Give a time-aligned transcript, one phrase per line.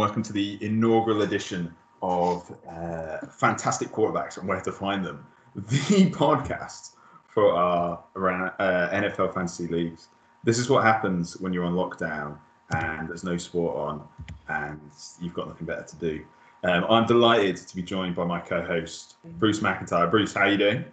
[0.00, 6.10] Welcome to the inaugural edition of uh, Fantastic Quarterbacks and Where to Find Them, the
[6.10, 6.92] podcast
[7.28, 10.08] for our around, uh, NFL fantasy leagues.
[10.42, 12.38] This is what happens when you're on lockdown
[12.74, 14.08] and there's no sport on
[14.48, 14.80] and
[15.20, 16.24] you've got nothing better to do.
[16.64, 20.10] Um, I'm delighted to be joined by my co-host Bruce McIntyre.
[20.10, 20.84] Bruce, how are you doing?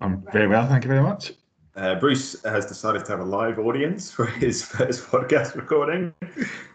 [0.00, 1.32] I'm very well, thank you very much.
[1.76, 6.12] Uh, Bruce has decided to have a live audience for his first podcast recording.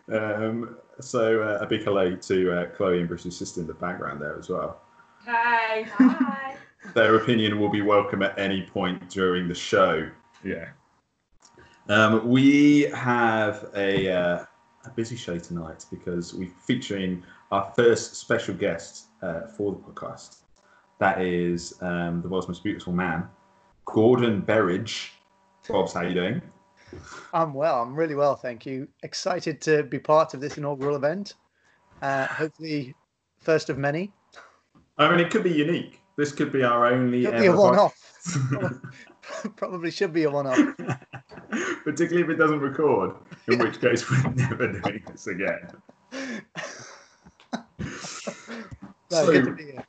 [0.10, 4.22] Um, so uh, a big hello to uh, Chloe and Bruce's sister in the background
[4.22, 4.82] there as well.
[5.26, 5.84] Hi.
[5.98, 6.56] Hi.
[6.94, 10.10] Their opinion will be welcome at any point during the show.
[10.44, 10.70] Yeah.
[11.90, 14.46] Um, we have a, uh,
[14.86, 20.38] a busy show tonight because we're featuring our first special guest uh, for the podcast.
[21.00, 23.28] That is um, the world's most beautiful man,
[23.86, 25.14] Gordon Berridge.
[25.68, 26.42] Bobbs, how you doing?
[27.34, 27.82] I'm well.
[27.82, 28.88] I'm really well, thank you.
[29.04, 31.36] Excited to be part of this inaugural event.
[32.02, 32.96] Uh, hopefully,
[33.40, 34.12] first of many.
[34.98, 36.00] I mean, it could be unique.
[36.18, 37.26] This could be our only.
[37.26, 37.96] Could be a one-off.
[39.56, 40.58] Probably should be a one-off.
[41.84, 43.16] Particularly if it doesn't record,
[43.48, 45.68] in which case we're never doing this again.
[47.52, 47.88] No,
[49.10, 49.86] So- good to be here.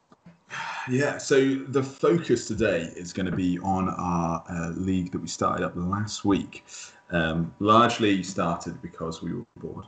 [0.88, 5.28] Yeah, so the focus today is going to be on our uh, league that we
[5.28, 6.64] started up last week.
[7.11, 9.84] Um, largely started because we were bored,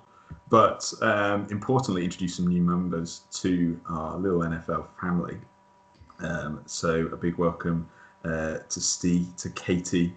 [0.50, 5.38] but um, importantly, introduced some new members to our little NFL family.
[6.20, 7.88] Um, so a big welcome
[8.24, 10.14] uh, to Steve, to Katie,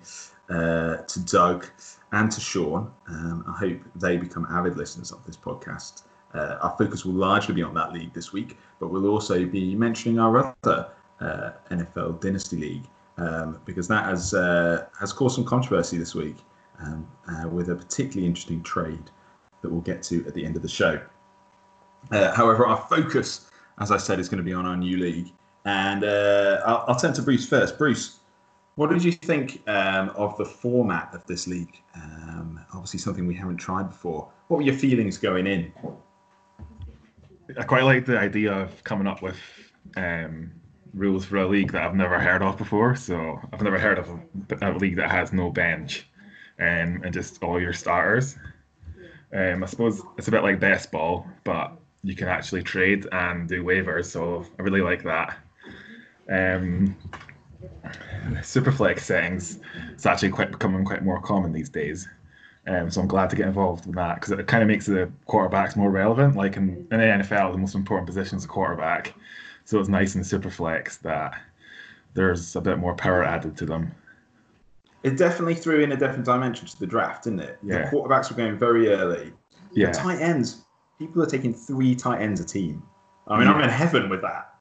[0.50, 1.66] uh, to Doug,
[2.12, 2.92] and to Sean.
[3.08, 6.04] Um, I hope they become avid listeners of this podcast.
[6.38, 9.76] Uh, our focus will largely be on that league this week, but we'll also be
[9.76, 10.90] mentioning our other
[11.20, 12.84] uh, NFL Dynasty League
[13.18, 16.38] um, because that has uh, has caused some controversy this week
[16.80, 19.10] um, uh, with a particularly interesting trade
[19.62, 21.02] that we'll get to at the end of the show.
[22.12, 25.32] Uh, however, our focus, as I said, is going to be on our new league,
[25.66, 27.78] and uh, I'll, I'll turn to Bruce first.
[27.78, 28.20] Bruce,
[28.76, 31.82] what did you think um, of the format of this league?
[31.96, 34.30] Um, obviously, something we haven't tried before.
[34.50, 35.74] What were your feelings going in?
[37.56, 39.38] I quite like the idea of coming up with
[39.96, 40.52] um,
[40.94, 42.96] rules for a league that I've never heard of before.
[42.96, 46.08] So I've never heard of a, a league that has no bench
[46.60, 48.38] um, and just all your starters.
[49.34, 51.72] Um, I suppose it's a bit like baseball, but
[52.04, 54.06] you can actually trade and do waivers.
[54.06, 55.38] So I really like that.
[56.30, 56.96] Um,
[58.42, 59.60] Superflex settings,
[59.92, 62.08] it's actually quite becoming quite more common these days.
[62.68, 65.10] Um, so I'm glad to get involved with that because it kind of makes the
[65.28, 66.36] quarterbacks more relevant.
[66.36, 69.14] Like in, in the NFL, the most important position is a quarterback.
[69.64, 71.40] So it's nice in Superflex that
[72.14, 73.94] there's a bit more power added to them.
[75.04, 77.60] It definitely threw in a different dimension to the draft, didn't it?
[77.64, 77.90] Yeah.
[77.90, 79.32] The quarterbacks were going very early.
[79.72, 79.92] Yeah.
[79.92, 80.66] The tight ends,
[81.00, 82.84] people are taking three tight ends a team.
[83.28, 84.54] I mean, I'm in heaven with that.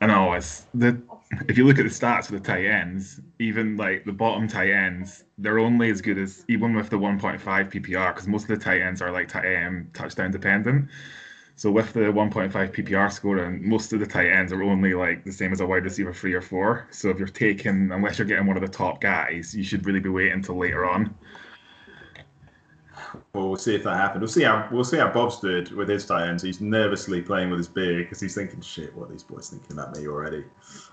[0.00, 1.00] I know it's the
[1.48, 4.70] if you look at the stats for the tight ends, even like the bottom tight
[4.70, 8.64] ends, they're only as good as even with the 1.5 PPR because most of the
[8.64, 10.88] tight ends are like t- um, touchdown dependent.
[11.54, 15.24] So with the 1.5 PPR score, and most of the tight ends are only like
[15.24, 16.88] the same as a wide receiver three or four.
[16.90, 20.00] So if you're taking, unless you're getting one of the top guys, you should really
[20.00, 21.14] be waiting until later on.
[23.34, 24.20] Well, we'll see if that happens.
[24.20, 26.42] We'll see how we'll see how Bob's did with his tight ends.
[26.42, 29.72] He's nervously playing with his beard because he's thinking, "Shit, what are these boys thinking
[29.72, 30.44] about me already?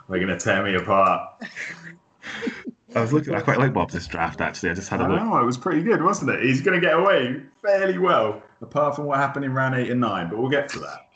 [0.09, 1.43] They're gonna tear me apart."
[2.95, 4.71] I was looking, I quite like Bob's draft actually.
[4.71, 5.21] I just had a I look.
[5.21, 6.41] know it was pretty good, wasn't it?
[6.41, 10.29] He's gonna get away fairly well, apart from what happened in round eight and nine.
[10.29, 11.07] But we'll get to that.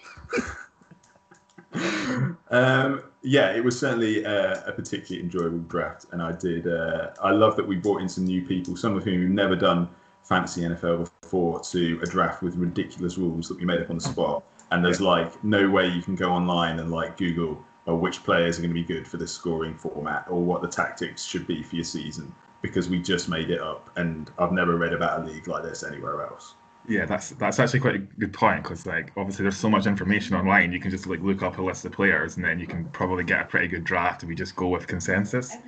[2.52, 6.68] um, yeah, it was certainly uh, a particularly enjoyable draft, and I did.
[6.68, 9.56] Uh, I love that we brought in some new people, some of whom have never
[9.56, 9.90] done
[10.24, 14.04] fantasy NFL before, to a draft with ridiculous rules that we made up on the
[14.04, 14.44] spot.
[14.72, 18.58] And there's like no way you can go online and like Google uh, which players
[18.58, 21.64] are going to be good for this scoring format or what the tactics should be
[21.64, 23.90] for your season because we just made it up.
[23.96, 26.56] And I've never read about a league like this anywhere else.
[26.88, 30.36] Yeah, that's that's actually quite a good point because like obviously there's so much information
[30.36, 30.72] online.
[30.72, 33.24] You can just like look up a list of players and then you can probably
[33.24, 35.60] get a pretty good draft if you just go with consensus.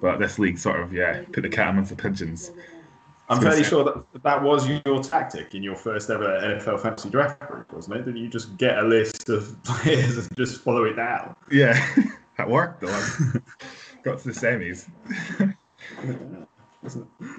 [0.00, 2.52] But this league sort of yeah put the cat amongst the pigeons.
[3.28, 7.08] I'm fairly say- sure that that was your tactic in your first ever NFL fantasy
[7.10, 8.04] draft group, wasn't it?
[8.04, 11.34] Didn't you just get a list of players and just follow it down?
[11.50, 11.74] Yeah,
[12.38, 13.02] that worked though.
[14.02, 14.88] Got to the semis.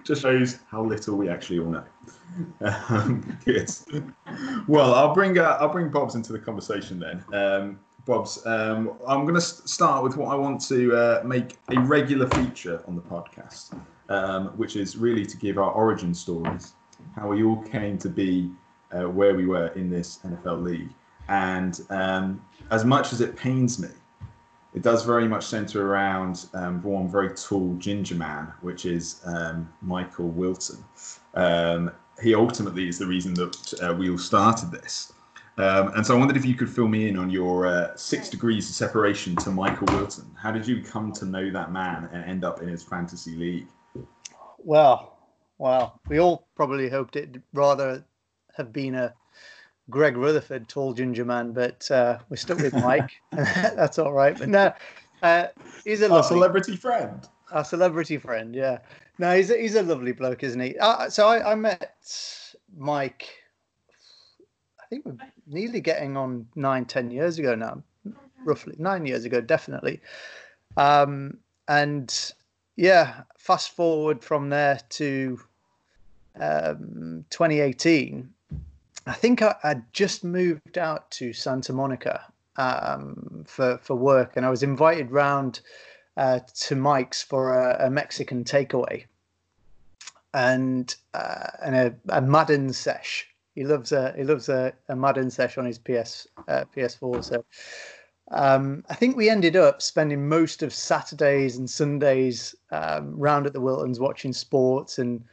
[0.04, 1.84] Just shows how little we actually all know.
[2.90, 3.70] Um, good.
[4.68, 7.24] Well, I'll bring uh, I'll bring Bob's into the conversation then.
[7.32, 11.80] Um, Bob's, um, I'm going to start with what I want to uh, make a
[11.80, 13.80] regular feature on the podcast,
[14.10, 16.74] um, which is really to give our origin stories
[17.16, 18.52] how we all came to be
[18.92, 20.90] uh, where we were in this NFL league.
[21.28, 23.90] And um, as much as it pains me,
[24.74, 29.72] it does very much center around um, one very tall ginger man, which is um,
[29.82, 30.84] Michael Wilson.
[31.34, 31.92] Um,
[32.22, 35.14] he ultimately is the reason that uh, we all started this.
[35.58, 38.30] Um, and so I wondered if you could fill me in on your uh, six
[38.30, 40.30] degrees of separation to Michael Wilson.
[40.38, 43.68] How did you come to know that man and end up in his fantasy league?
[44.66, 45.20] Well,
[45.60, 48.04] well, we all probably hoped it'd rather
[48.58, 49.14] have been a
[49.92, 53.12] Greg Rutherford, tall ginger man, but uh, we're stuck with Mike.
[53.32, 54.38] That's all right.
[54.38, 54.74] But no,
[55.22, 55.48] uh,
[55.84, 57.28] he's a Our lovely, celebrity friend.
[57.52, 58.56] our celebrity friend.
[58.56, 58.80] Yeah,
[59.20, 60.76] no, he's a, he's a lovely bloke, isn't he?
[60.80, 61.96] Uh, so I, I met
[62.76, 63.28] Mike.
[64.82, 67.84] I think we're nearly getting on nine, ten years ago now,
[68.44, 70.02] roughly nine years ago, definitely.
[70.76, 72.34] Um, and
[72.76, 75.40] yeah, fast forward from there to
[76.40, 78.30] um, 2018.
[79.08, 82.26] I think I, I just moved out to Santa Monica
[82.58, 85.62] um, for for work, and I was invited round
[86.18, 89.06] uh, to Mike's for a, a Mexican takeaway
[90.34, 93.28] and uh, and a, a Madden sesh.
[93.56, 97.24] He loves a he loves a, a Madden sesh on his PS uh, PS4.
[97.24, 97.46] So
[98.32, 103.54] um, I think we ended up spending most of Saturdays and Sundays um, round at
[103.54, 105.24] the Wilsons watching sports and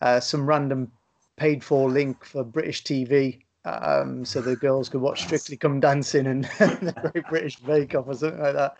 [0.00, 0.90] uh, some random
[1.36, 3.40] paid for link for British TV.
[3.66, 8.08] Um, so the girls could watch Strictly Come Dancing and the Great British Bake Off
[8.08, 8.76] or something like that.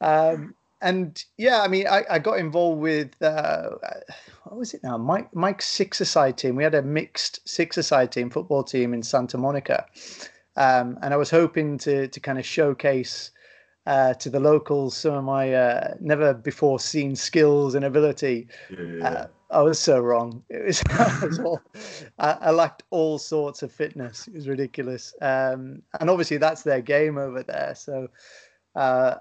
[0.00, 3.70] Um, and yeah, I mean, I, I got involved with uh,
[4.44, 4.96] what was it now?
[4.98, 6.56] Mike Mike's six-a-side team.
[6.56, 9.86] We had a mixed six-a-side team football team in Santa Monica,
[10.56, 13.30] um, and I was hoping to to kind of showcase
[13.86, 18.48] uh, to the locals some of my uh, never before seen skills and ability.
[18.70, 19.08] Yeah.
[19.08, 20.42] Uh, I was so wrong.
[20.50, 21.60] It was, I, was all,
[22.18, 24.26] I, I lacked all sorts of fitness.
[24.26, 25.14] It was ridiculous.
[25.22, 27.74] Um, and obviously, that's their game over there.
[27.76, 28.08] So
[28.74, 29.16] uh,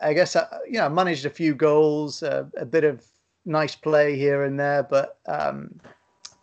[0.00, 3.04] I guess I, you know, I managed a few goals, uh, a bit of
[3.44, 5.80] nice play here and there, but um,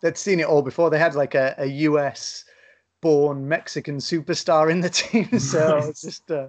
[0.02, 0.90] they'd seen it all before.
[0.90, 2.44] They had like a, a US
[3.02, 6.30] born Mexican superstar in the team, so I was just.
[6.30, 6.48] Uh,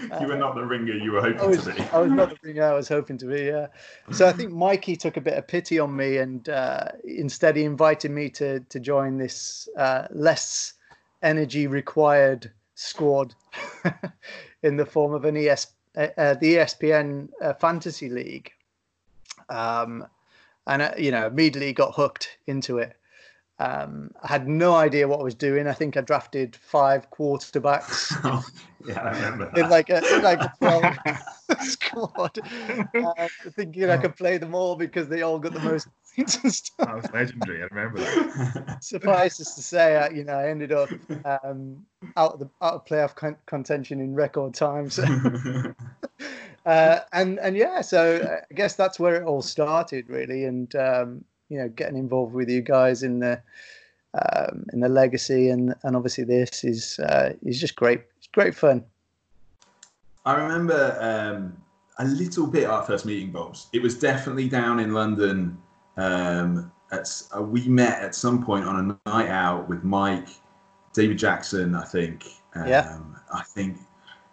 [0.20, 1.80] you were not the ringer you were hoping I was, to be.
[1.80, 3.42] I was not the ringer I was hoping to be.
[3.42, 3.66] Yeah.
[4.12, 7.64] So I think Mikey took a bit of pity on me, and uh, instead he
[7.64, 10.74] invited me to to join this uh, less
[11.22, 13.34] energy required squad
[14.62, 18.52] in the form of an ES uh, uh, the ESPN uh, Fantasy League.
[19.48, 20.06] Um,
[20.66, 22.96] and uh, you know, immediately got hooked into it.
[23.58, 25.68] Um, I had no idea what I was doing.
[25.68, 28.10] I think I drafted five quarterbacks
[28.86, 30.96] yeah, I remember in like a in like a 12
[31.60, 32.38] squad,
[32.94, 36.52] uh, thinking I could play them all because they all got the most points and
[36.52, 36.86] stuff.
[36.86, 37.62] That was legendary.
[37.62, 38.82] I remember that.
[38.82, 40.88] Suffice to say, uh, you know, I ended up
[41.24, 41.84] um,
[42.16, 44.90] out of the out of playoff con- contention in record time.
[44.90, 45.04] So,
[46.66, 50.74] uh, and and yeah, so uh, I guess that's where it all started, really, and
[50.76, 53.40] um, you know, getting involved with you guys in the
[54.14, 58.02] um, in the legacy, and and obviously this is uh, is just great.
[58.18, 58.84] It's great fun.
[60.26, 61.56] I remember um,
[61.98, 63.68] a little bit our first meeting, Bobbs.
[63.72, 65.58] It was definitely down in London.
[65.96, 70.28] Um, at, uh, we met at some point on a night out with Mike,
[70.92, 72.26] David Jackson, I think.
[72.54, 72.98] Um, Yeah.
[73.32, 73.78] I think.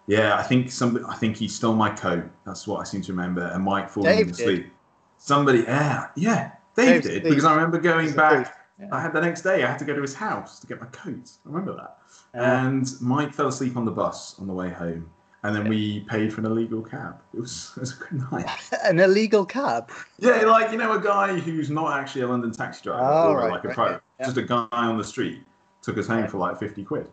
[0.07, 1.05] Yeah, I think somebody.
[1.07, 2.25] I think he stole my coat.
[2.45, 3.49] That's what I seem to remember.
[3.53, 4.33] And Mike falling Dave did.
[4.33, 4.73] asleep.
[5.17, 5.59] Somebody.
[5.59, 6.51] Yeah, yeah.
[6.85, 7.29] Dave Dave did did.
[7.29, 8.57] because I remember going He's back.
[8.79, 8.87] Yeah.
[8.91, 9.63] I had the next day.
[9.63, 11.29] I had to go to his house to get my coat.
[11.45, 11.97] I remember that.
[12.33, 12.65] Yeah.
[12.67, 15.09] And Mike fell asleep on the bus on the way home,
[15.43, 17.21] and then we paid for an illegal cab.
[17.33, 18.49] It was it was a good night.
[18.83, 19.91] An illegal cab.
[20.17, 23.37] Yeah, like you know, a guy who's not actually a London taxi driver, Oh, or
[23.37, 24.25] right, like a right, private, yeah.
[24.25, 25.41] just a guy on the street
[25.83, 26.31] took us home Right.
[26.31, 27.07] for like fifty quid.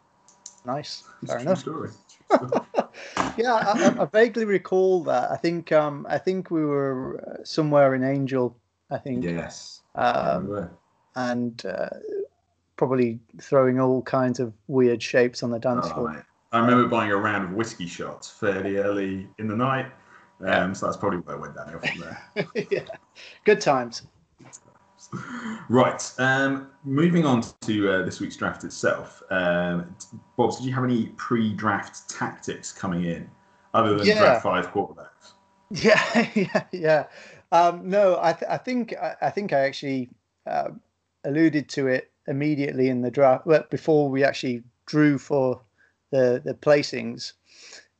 [0.64, 1.04] Nice.
[1.22, 1.58] It's Fair enough.
[1.58, 1.90] story.
[3.36, 5.30] yeah, I, I- I vaguely recall that.
[5.30, 8.54] I think um, I think we were uh, somewhere in Angel.
[8.90, 9.82] I think, yes.
[9.94, 10.70] Um, remember.
[11.16, 11.88] and uh,
[12.76, 16.12] probably throwing all kinds of weird shapes on the dance Oh, floor.
[16.12, 16.22] mate.
[16.52, 19.86] I remember buying a round of whiskey shots fairly early in the night.
[20.46, 22.46] Um, so that's probably where I went downhill from there.
[22.70, 22.84] yeah,
[23.44, 24.02] good times.
[25.68, 26.02] Right.
[26.18, 29.22] Um, moving on to uh, this week's draft itself.
[29.30, 29.94] Um,
[30.36, 33.28] Bobbs, did you have any pre-draft tactics coming in,
[33.74, 34.18] other than Yeah.
[34.18, 35.32] draft five quarterbacks?
[35.70, 37.04] Yeah, yeah, yeah.
[37.50, 40.10] Um, no, I, th- I think I, I think I actually
[40.46, 40.70] uh,
[41.24, 45.60] alluded to it immediately in the draft, well, before we actually drew for
[46.10, 47.32] the the placings.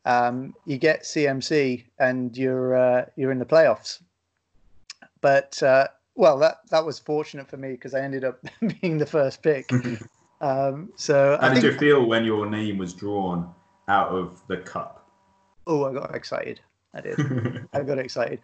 [0.05, 4.01] Um, you get CMC and you're uh, you're in the playoffs.
[5.21, 8.41] But uh, well, that that was fortunate for me because I ended up
[8.81, 9.71] being the first pick.
[10.41, 13.53] um, so How I did think, you feel when your name was drawn
[13.89, 15.07] out of the cup?
[15.67, 16.61] oh, I got excited.
[16.95, 17.69] I did.
[17.73, 18.41] I got excited.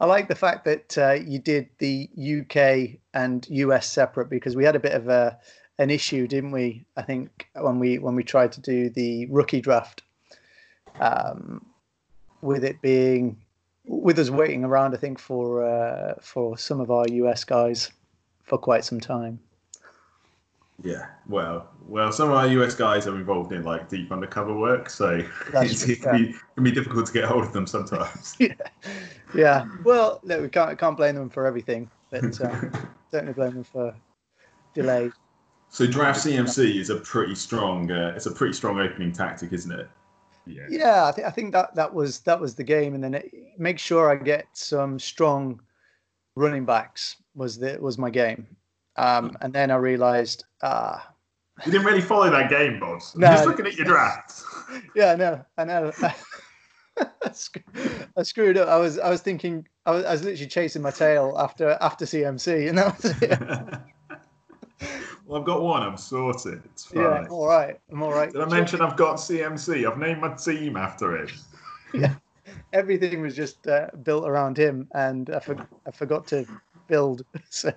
[0.00, 4.64] I like the fact that uh, you did the UK and US separate because we
[4.64, 5.38] had a bit of a
[5.78, 6.84] an issue, didn't we?
[6.96, 10.02] I think when we when we tried to do the rookie draft,
[11.00, 11.64] um,
[12.42, 13.38] with it being
[13.86, 17.90] with us waiting around, I think for uh, for some of our US guys
[18.44, 19.40] for quite some time.
[20.82, 24.88] Yeah, well, well, some of our US guys are involved in like deep undercover work,
[24.88, 25.20] so
[25.52, 28.36] That's it's, true, it can be, can be difficult to get hold of them sometimes.
[28.38, 28.54] Yeah.
[29.34, 32.72] yeah, Well, look, we can't can't blame them for everything, but um,
[33.10, 33.92] certainly blame them for
[34.72, 35.12] delays.
[35.68, 39.72] so draft CMC is a pretty strong, uh, it's a pretty strong opening tactic, isn't
[39.72, 39.88] it?
[40.46, 40.66] Yeah.
[40.70, 43.32] Yeah, I think I think that that was that was the game, and then it,
[43.58, 45.60] make sure I get some strong
[46.36, 48.46] running backs was the was my game,
[48.98, 51.12] um, and then I realised, ah,
[51.64, 53.14] You didn't really follow that game, Bobbs.
[53.14, 54.42] I'm No, just looking at your draft.
[54.94, 55.92] yeah, no, I know.
[56.02, 57.62] I sc-
[58.16, 58.68] I screwed up.
[58.68, 62.04] I was I was thinking I was, I was literally chasing my tail after after
[62.04, 63.40] CMC, and that was it.
[65.26, 65.82] well, I've got one.
[65.82, 66.60] I'm sorted.
[66.72, 67.02] It's fine.
[67.02, 68.32] yeah, all right, I'm all right.
[68.32, 69.88] Did I mention I've got CMC?
[69.90, 71.30] I've named my team after it.
[71.94, 72.14] Yeah.
[72.74, 76.44] Everything was just uh, built around him, and I, for- I forgot to
[76.88, 77.24] build.
[77.50, 77.70] So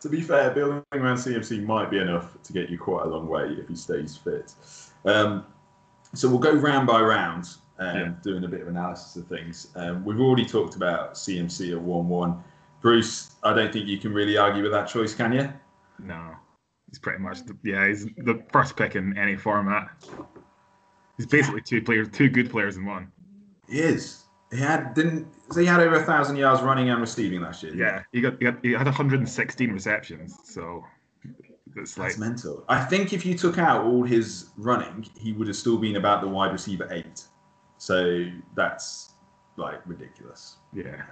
[0.00, 3.26] to be fair, building around CMC might be enough to get you quite a long
[3.28, 4.52] way if he stays fit.
[5.04, 5.44] Um,
[6.14, 7.46] so we'll go round by round,
[7.78, 8.12] um, Yeah.
[8.22, 9.68] doing a bit of analysis of things.
[9.74, 12.44] Um, we've already talked about CMC at 1 1.
[12.82, 15.50] Bruce, I don't think you can really argue with that choice, can you?
[15.98, 16.34] No,
[16.88, 17.88] he's pretty much the, yeah.
[17.88, 19.88] He's the first pick in any format.
[21.16, 23.10] He's basically two players, two good players in one.
[23.68, 24.25] He is.
[24.52, 27.74] He had didn't so he had over a thousand yards running and receiving last year.
[27.74, 30.84] Yeah, he got he, got, he had 116 receptions, so
[31.76, 32.64] it's like That's mental.
[32.68, 36.20] I think if you took out all his running, he would have still been about
[36.20, 37.24] the wide receiver eight.
[37.78, 39.12] So that's
[39.56, 40.56] like ridiculous.
[40.72, 41.02] yeah,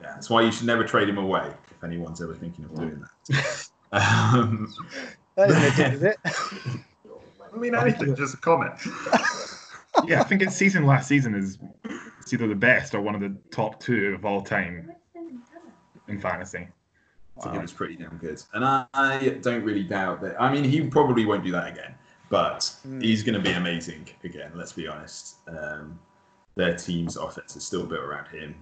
[0.00, 3.04] Yeah, that's why you should never trade him away if anyone's ever thinking of doing
[3.28, 3.66] that.
[3.92, 4.72] um,
[5.36, 6.16] that isn't it, is it?
[7.54, 8.72] I mean, anything, just a comment.
[10.04, 10.20] yeah.
[10.20, 11.58] I think his season last season is
[12.20, 14.92] it's either the best or one of the top two of all time
[16.08, 16.68] in fantasy.
[17.38, 18.42] I think it was pretty damn good.
[18.52, 20.40] And I, I don't really doubt that.
[20.40, 21.94] I mean, he probably won't do that again,
[22.28, 23.02] but Mm.
[23.02, 25.36] he's going to be amazing again, let's be honest.
[25.48, 25.98] Um,
[26.54, 28.54] their team's offense is still built around him.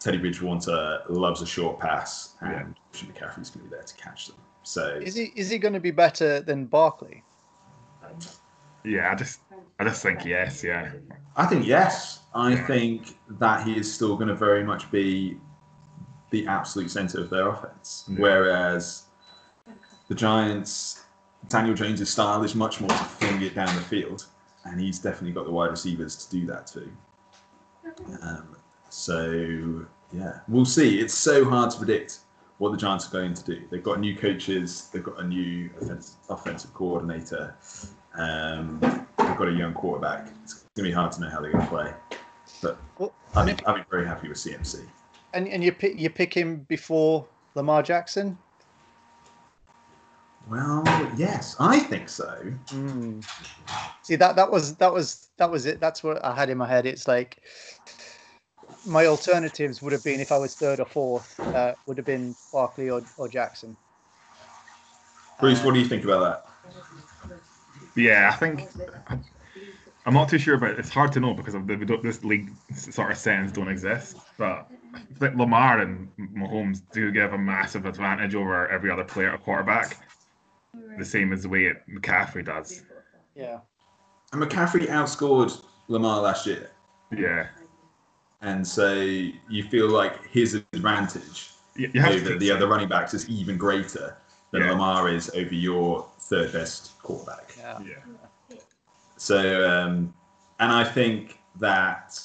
[0.00, 2.66] Teddy Bridgewater loves a short pass, and Yeah.
[2.90, 4.36] Christian McCaffrey's going to be there to catch them.
[4.62, 7.22] So, Is he is he going to be better than Barkley?
[8.84, 9.40] Yeah, I just
[9.78, 10.92] I just think yes, yeah,
[11.36, 12.20] I think yes.
[12.34, 15.38] I think that he is still going to very much be
[16.30, 18.04] the absolute center of their offense.
[18.08, 18.16] Yeah.
[18.18, 19.04] Whereas
[20.08, 21.04] the Giants,
[21.48, 24.26] Daniel Jones' style is much more to fling it down the field,
[24.64, 26.90] and he's definitely got the wide receivers to do that too.
[28.22, 28.56] Um,
[28.90, 31.00] so yeah, we'll see.
[31.00, 32.18] It's so hard to predict
[32.58, 33.62] what the Giants are going to do.
[33.70, 34.88] They've got new coaches.
[34.92, 37.56] They've got a new offensive, offensive coordinator.
[38.16, 40.28] Um, they've got a young quarterback.
[40.42, 41.92] It's going to be hard to know how they're going to play.
[42.62, 44.80] But Well, I'd be, I'd be very happy with CMC.
[45.32, 48.38] And and you pick you pick him before Lamar Jackson.
[50.48, 50.84] Well,
[51.16, 52.52] yes, I think so.
[52.68, 53.20] Hmm.
[54.02, 55.80] See that that was that was that was it.
[55.80, 56.86] That's what I had in my head.
[56.86, 57.42] It's like
[58.86, 62.34] my alternatives would have been if I was third or fourth, uh, would have been
[62.52, 63.76] Barkley or, or Jackson.
[65.40, 66.43] Bruce, Uh, what do you think about that?
[67.96, 68.30] Yeah.
[68.32, 68.68] I think
[70.06, 73.10] I'm not too sure, but it's hard to know because of the, this league sort
[73.10, 74.16] of settings don't exist.
[74.38, 79.32] But I think Lamar and Mahomes do give a massive advantage over every other player
[79.32, 80.06] at quarterback,
[80.98, 82.82] the same as the way it, McCaffrey does.
[83.34, 83.60] Yeah.
[84.32, 86.70] And McCaffrey outscored Lamar last year,
[87.16, 87.48] Yeah,
[88.44, 92.88] and so you feel like his advantage you, you have over think the other running
[92.88, 94.16] backs is even greater
[94.54, 94.70] than Yeah.
[94.70, 97.54] Lamar is over your third best quarterback.
[97.58, 97.78] Yeah.
[98.50, 98.56] Yeah,
[99.16, 100.14] So, um,
[100.60, 102.18] and I think that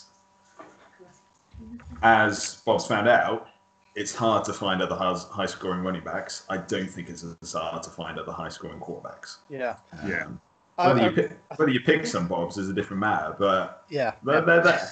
[2.04, 3.48] as Bob's found out,
[3.96, 6.46] it's hard to find other high scoring running backs.
[6.50, 9.38] I don't think it's as hard to find other high scoring quarterbacks.
[9.50, 9.78] Yeah.
[10.08, 10.26] Yeah.
[10.26, 10.40] Um,
[10.78, 13.86] I- whether, I- you pick, whether you pick some Bobbs is a different matter, but
[13.90, 14.14] yeah.
[14.24, 14.92] they're, they're there.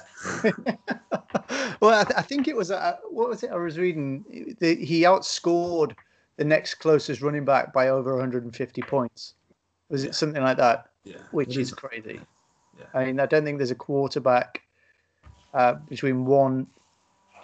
[1.79, 4.58] well, I, th- I think it was uh, what was it I was reading?
[4.60, 5.94] The, he outscored
[6.38, 9.34] the next closest running back by over 150 points.
[9.89, 10.88] Was it something like that?
[11.03, 11.17] Yeah.
[11.32, 12.20] Which is crazy.
[12.77, 12.86] Yeah.
[12.94, 14.62] I mean, I don't think there's a quarterback
[15.53, 16.67] uh, between one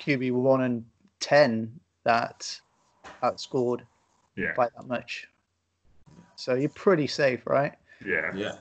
[0.02, 0.86] QB one and
[1.20, 2.60] ten that
[3.24, 3.82] outscored
[4.36, 4.54] Yeah.
[4.56, 5.28] by that much.
[6.36, 7.74] So you're pretty safe, right?
[8.06, 8.32] Yeah.
[8.36, 8.56] Yeah,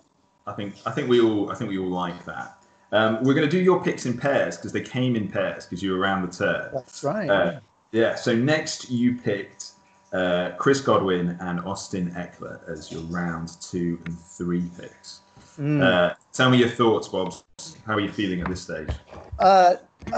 [0.47, 2.59] I think I think we all I think we all like that.
[2.93, 5.83] Um, we're going to do your picks in pairs because they came in pairs because
[5.83, 6.71] you were around the turn.
[6.75, 7.29] That's right.
[7.29, 7.61] Uh,
[7.91, 8.15] yeah.
[8.15, 9.72] So next you picked
[10.12, 15.21] uh, Chris Godwin and Austin Ekeler as your round two and three picks.
[15.59, 15.83] Mm.
[15.83, 17.35] Uh, tell me your thoughts, Bob.
[17.87, 18.88] How are you feeling at this stage?
[19.38, 19.76] Uh,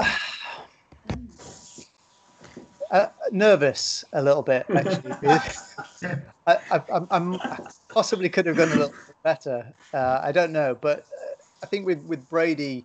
[2.91, 5.13] uh, nervous a little bit actually.
[6.47, 7.39] I, I, I'm, I'm
[7.89, 9.73] possibly could have gone a little bit better.
[9.93, 12.85] Uh, I don't know, but uh, I think with with Brady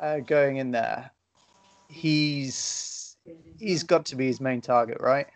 [0.00, 1.10] uh, going in there,
[1.88, 3.16] he's
[3.58, 5.26] he's got to be his main target, right?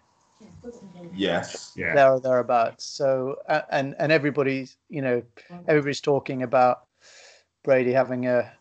[1.15, 1.73] Yes.
[1.77, 1.95] Yeah.
[1.95, 2.85] There or thereabouts.
[2.85, 5.23] So uh, and and everybody's you know
[5.69, 6.85] everybody's talking about
[7.63, 8.53] Brady having a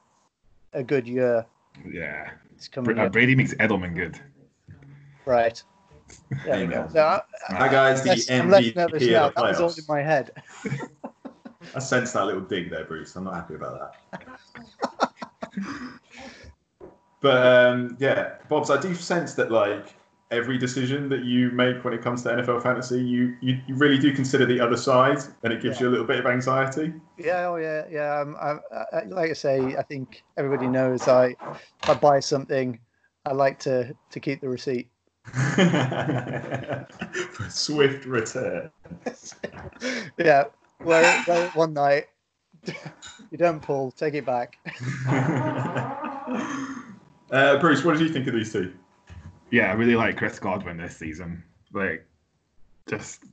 [0.74, 1.46] a good year.
[1.90, 2.32] Yeah.
[2.56, 3.10] It's coming Br- uh.
[3.10, 4.20] Brady makes Edelman good.
[5.26, 5.62] right.
[6.46, 6.76] There we go.
[6.76, 6.90] Amen.
[6.92, 9.28] So I, That guy's the Yes, I'm less MVP nervous of now.
[9.30, 10.32] the That was all in my head.
[11.76, 13.16] I sense that little dig there, Bruce.
[13.16, 14.22] I'm not happy about that.
[17.22, 19.96] but um, yeah, Bob's, I do sense that like
[20.36, 23.98] every decision that you make when it comes to NFL fantasy, you you, you really
[23.98, 25.84] do consider the other side, and it gives Yeah.
[25.84, 26.94] you a little bit of anxiety.
[27.18, 28.22] Yeah, oh yeah, yeah.
[28.22, 28.58] I'm, I,
[28.98, 31.36] I- like I say, I think everybody knows I,
[31.84, 32.80] if I buy something,
[33.26, 34.90] I like to to keep the receipt.
[35.34, 36.86] For
[37.50, 38.70] swift return.
[40.18, 40.44] yeah,
[40.84, 42.06] well, it one night.
[43.32, 44.58] you don't pull, take it back.
[47.32, 48.74] uh, Bruce, what did you think of these two?
[49.52, 51.44] Yeah, I really like Chris Godwin this season.
[51.74, 52.06] Like,
[52.88, 53.24] just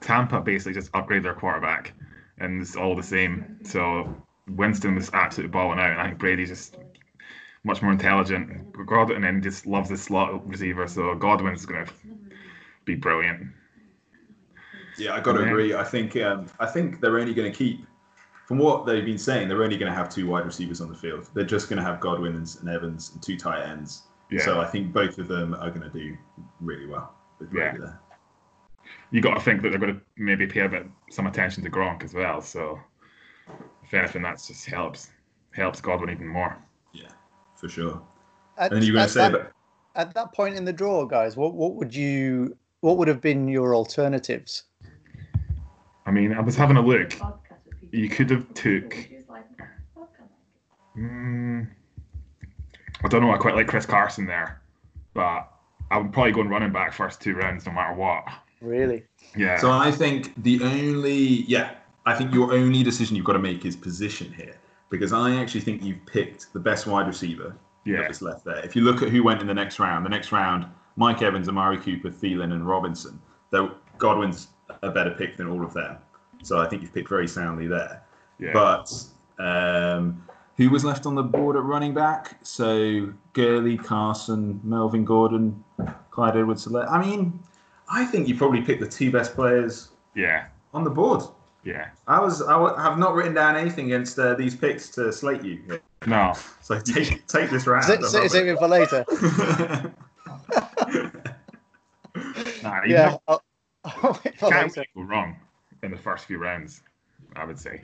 [0.00, 1.92] Tampa basically just upgraded their quarterback,
[2.38, 3.58] and it's all the same.
[3.64, 6.76] So Winston was absolutely balling out, and I think Brady's just
[7.64, 8.72] much more intelligent.
[8.86, 11.92] Godwin then just loves the slot receiver, so Godwin's going to
[12.84, 13.48] be brilliant.
[14.98, 15.48] Yeah, I got to Yeah.
[15.48, 15.74] agree.
[15.74, 17.86] I think um, I think they're only going to keep,
[18.46, 20.94] from what they've been saying, they're only going to have two wide receivers on the
[20.94, 21.28] field.
[21.34, 24.02] They're just going to have Godwin and, and Evans and two tight ends.
[24.30, 26.16] Yeah, So I think both of them are going to do
[26.60, 27.14] really well.
[27.38, 27.70] With Yeah.
[27.72, 28.00] Brady there.
[29.10, 31.70] you got to think that they're going to maybe pay a bit some attention to
[31.70, 32.40] Gronk as well.
[32.40, 32.78] So
[33.84, 35.10] if anything, that just helps
[35.52, 36.56] helps Godwin even more.
[36.92, 37.08] Yeah,
[37.56, 38.02] for sure.
[38.56, 39.52] At, And you were going to say that, about
[39.96, 43.46] at that point in the draw, guys, what what would you what would have been
[43.48, 44.64] your alternatives?
[46.06, 47.14] I mean, I was having a look.
[47.92, 48.94] You could have took.
[50.96, 51.68] Mm,
[53.04, 53.32] I don't know.
[53.32, 54.60] I quite like Chris Carson there,
[55.12, 55.48] but
[55.90, 58.24] I would probably go and running back first two rounds no matter what.
[58.60, 59.04] Really?
[59.36, 59.58] Yeah.
[59.58, 61.74] So I think the only, yeah,
[62.06, 64.56] I think your only decision you've got to make is position here.
[64.90, 67.98] Because I actually think you've picked the best wide receiver yeah.
[67.98, 68.64] that was left there.
[68.64, 71.48] If you look at who went in the next round, the next round, Mike Evans,
[71.48, 74.48] Amari Cooper, Thielen, and Robinson, though Godwin's
[74.82, 75.96] a better pick than all of them.
[76.42, 78.02] So I think you've picked very soundly there.
[78.38, 78.52] Yeah.
[78.52, 78.92] But
[79.38, 80.24] um,
[80.56, 82.38] who was left on the board at running back?
[82.42, 85.62] So Gurley, Carson, Melvin Gordon,
[86.10, 87.38] Clyde edwards I mean,
[87.90, 90.46] I think you probably picked the two best players yeah.
[90.72, 91.22] on the board.
[91.64, 91.88] Yeah.
[92.06, 95.42] I was I w- have not written down anything against uh, these picks to slate
[95.42, 95.80] you.
[96.06, 96.34] No.
[96.60, 97.84] So take take this round.
[97.84, 99.04] Save, I save, it for later.
[99.08, 99.92] it.
[102.62, 103.10] Nah, you Yeah.
[103.10, 103.16] yeah.
[103.28, 103.42] I'll,
[103.84, 104.88] I'll wait for can't later.
[104.94, 105.36] go wrong
[105.82, 106.82] in the first few rounds.
[107.36, 107.82] I would say.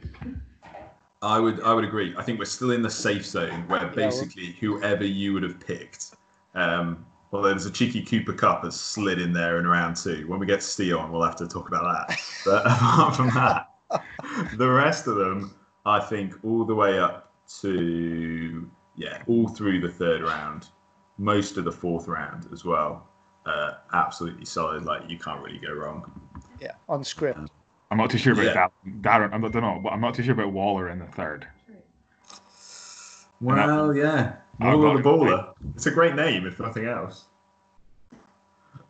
[1.22, 2.14] I would I would agree.
[2.16, 6.14] I think we're still in the safe zone where basically whoever you would have picked.
[6.54, 10.26] Um, well, there's a cheeky Cooper Kupp has slid in there in round two.
[10.26, 12.18] When we get Steve on, we'll have to talk about that.
[12.44, 13.70] But apart from that,
[14.56, 15.54] the rest of them,
[15.85, 20.68] I think, all the way up to yeah, all through the third round,
[21.18, 23.06] most of the fourth round as well.
[23.46, 24.85] Uh, absolutely solid.
[24.85, 26.11] Like you can't really go wrong.
[26.61, 27.50] Yeah, on script.
[27.90, 28.53] I'm not too sure about Yeah.
[28.55, 28.72] that.
[29.03, 31.46] Darren, I don't know, but I'm not too sure about Waller in the third.
[33.40, 35.20] Well, yeah, I've Waller the got it.
[35.20, 35.53] Baller.
[35.74, 37.24] It's a great name, if nothing else.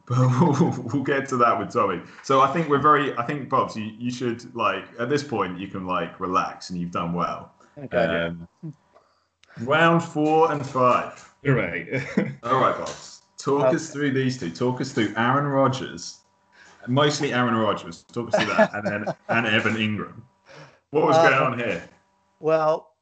[0.07, 2.01] But we'll, we'll get to that with Tommy.
[2.25, 3.17] So I think we're very.
[3.17, 6.81] I think Bobbs, you, you should like at this point you can like relax and
[6.81, 7.53] you've done well.
[7.79, 7.97] Okay.
[7.97, 8.49] Um,
[9.61, 11.33] round four and five.
[11.43, 11.87] You're right.
[12.43, 13.23] All right, Bobbs.
[13.39, 13.77] Talk Okay.
[13.77, 14.51] us through these two.
[14.51, 16.20] Talk us through Aaron Rodgers,
[16.87, 18.05] mostly Aaron Rodgers.
[18.13, 20.21] Through that, and then and Evan Engram.
[20.91, 21.83] What was Uh, going on here?
[22.41, 22.95] Well,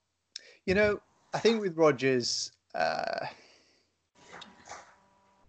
[0.66, 1.00] you know,
[1.34, 3.26] I think with Rodgers, uh,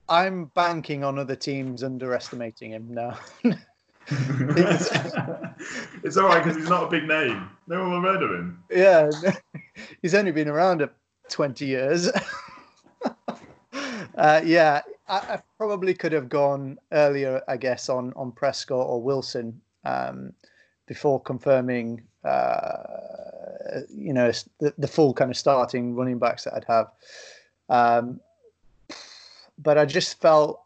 [0.08, 3.18] I'm banking on other teams underestimating him now.
[6.04, 7.50] it's all right because he's not a big name.
[7.68, 8.63] No one will heard of him.
[8.72, 9.10] yeah,
[10.02, 10.89] he's only been around a
[11.30, 12.10] 20 years.
[14.18, 19.02] uh, yeah, I, I probably could have gone earlier, I guess, on on Prescott or
[19.02, 20.34] Wilson um,
[20.86, 26.65] before confirming, uh, you know, the, the full kind of starting running backs that I'd
[26.65, 26.91] have.
[27.69, 28.19] Um,
[29.58, 30.62] but I just felt,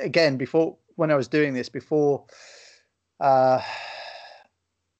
[0.00, 2.24] again, before when I was doing this, before
[3.20, 3.60] uh,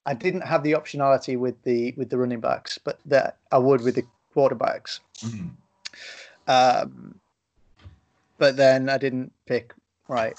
[0.05, 3.81] I didn't have the optionality with the with the running backs, but that I would
[3.81, 4.03] with the
[4.35, 4.99] quarterbacks.
[5.19, 5.51] Mhm.
[6.47, 7.19] Um,
[8.37, 9.73] but then I didn't pick
[10.07, 10.37] right.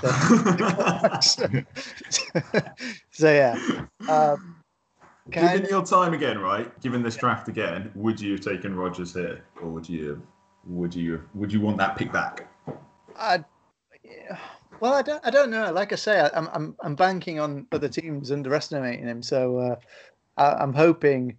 [0.00, 1.66] the-
[3.10, 3.58] so yeah,
[4.08, 4.56] um,
[5.30, 6.80] Given of, your time again, right?
[6.80, 10.22] Given this draft again, would you have taken Rodgers here, or would you
[10.66, 12.48] would you would you want that pick back?
[13.16, 13.44] I,
[14.04, 14.38] yeah,
[14.78, 15.72] well, I don't, I don't know.
[15.72, 19.22] Like I say, I, I'm, I'm, I'm banking on other teams underestimating him.
[19.22, 19.76] So uh,
[20.36, 21.36] I, I'm hoping.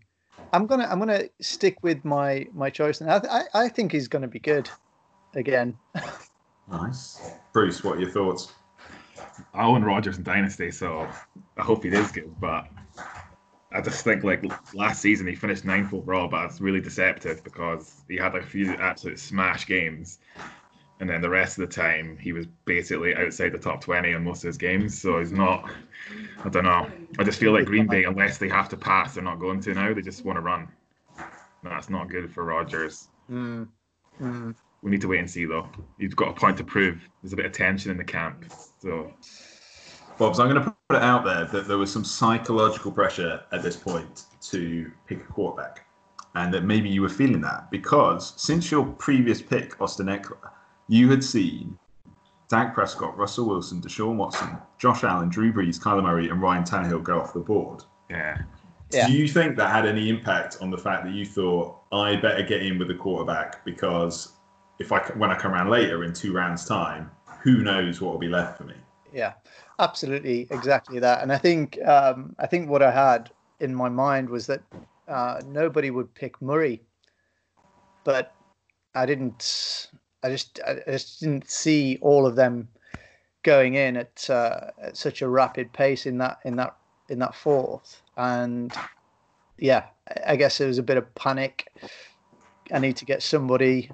[0.52, 3.91] I'm gonna, I'm gonna stick with my my choice, and I, th- I, I think
[3.91, 4.70] he's gonna be good
[5.38, 5.78] again.
[6.69, 7.84] Nice, Bruce.
[7.84, 8.54] What are your thoughts?
[9.54, 11.08] I own Rodgers in Dynasty, so
[11.58, 12.34] I hope he is good.
[12.39, 12.67] But
[13.71, 18.02] I just think like last season he finished ninth overall, but it's really deceptive because
[18.10, 20.19] he had like a few absolute smash games,
[21.00, 24.23] and then the rest of the time he was basically outside the top twenty on
[24.23, 25.00] most of his games.
[25.00, 25.69] So he's not.
[26.43, 26.89] I don't know.
[27.19, 29.73] I just feel like Green Bay, unless they have to pass, they're not going to
[29.73, 29.93] now.
[29.93, 30.67] They just want to run.
[31.63, 33.10] That's not good for Rodgers.
[33.30, 33.67] Mm.
[34.21, 34.56] Mm.
[34.82, 35.68] We need to wait and see though.
[36.00, 37.02] He's got a point to prove.
[37.22, 38.46] There's a bit of tension in the camp,
[38.80, 39.12] so
[40.18, 43.62] Bobbs, I'm going to put it out there that there was some psychological pressure at
[43.62, 45.86] this point to pick a quarterback,
[46.36, 50.50] and that maybe you were feeling that because since your previous pick, Austin Ekeler,
[50.88, 51.78] you had seen
[52.50, 57.04] Dak Prescott, Russell Wilson, Deshaun Watson, Josh Allen, Drew Brees, Kyler Murray, and Ryan Tannehill
[57.04, 57.84] go off the board.
[58.10, 58.40] yeah.
[58.94, 59.08] Yeah.
[59.08, 62.42] Do you think that had any impact on the fact that you thought I better
[62.42, 64.37] get in with the quarterback because
[64.80, 67.12] if I when I come around later in two rounds time,
[67.42, 68.76] who knows what will be left for me?
[69.13, 69.34] Yeah,
[69.80, 71.22] absolutely, exactly that.
[71.24, 74.62] And I think um, I think what I had in my mind was that
[75.08, 76.82] uh, nobody would pick Murray,
[78.04, 78.34] but
[78.96, 79.90] I didn't.
[80.24, 82.68] I just I just didn't see all of them
[83.44, 86.76] going in at, uh, at such a rapid pace in that in that
[87.10, 88.02] in that fourth.
[88.18, 88.74] And
[89.58, 91.68] yeah, I- I guess it was a bit of panic.
[92.74, 93.90] I need to get somebody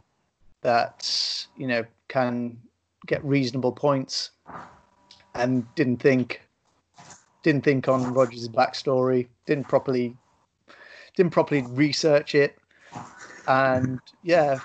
[0.63, 2.57] that you know can
[3.05, 4.31] get reasonable points
[5.35, 6.41] and didn't think
[7.43, 10.15] didn't think on Rodgers' backstory, didn't properly
[11.15, 12.57] didn't properly research it,
[13.47, 14.59] and yeah,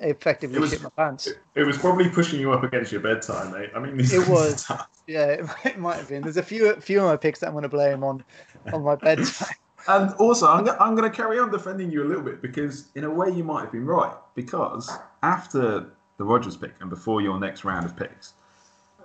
[0.00, 1.26] effectively It was- shit my pants.
[1.28, 3.70] It, it was probably pushing you up against your bedtime, mate.
[3.74, 4.66] I mean, it was.
[5.06, 6.22] Yeah, it might, it might have been.
[6.22, 8.24] There's a few few of my picks that I'm going to blame on
[8.72, 9.48] on my bedtime.
[9.88, 12.88] And also, I'm, go- I'm going to carry on defending you a little bit because,
[12.94, 14.14] in a way, you might have been right.
[14.34, 14.90] Because
[15.22, 18.34] after the Rodgers pick and before your next round of picks,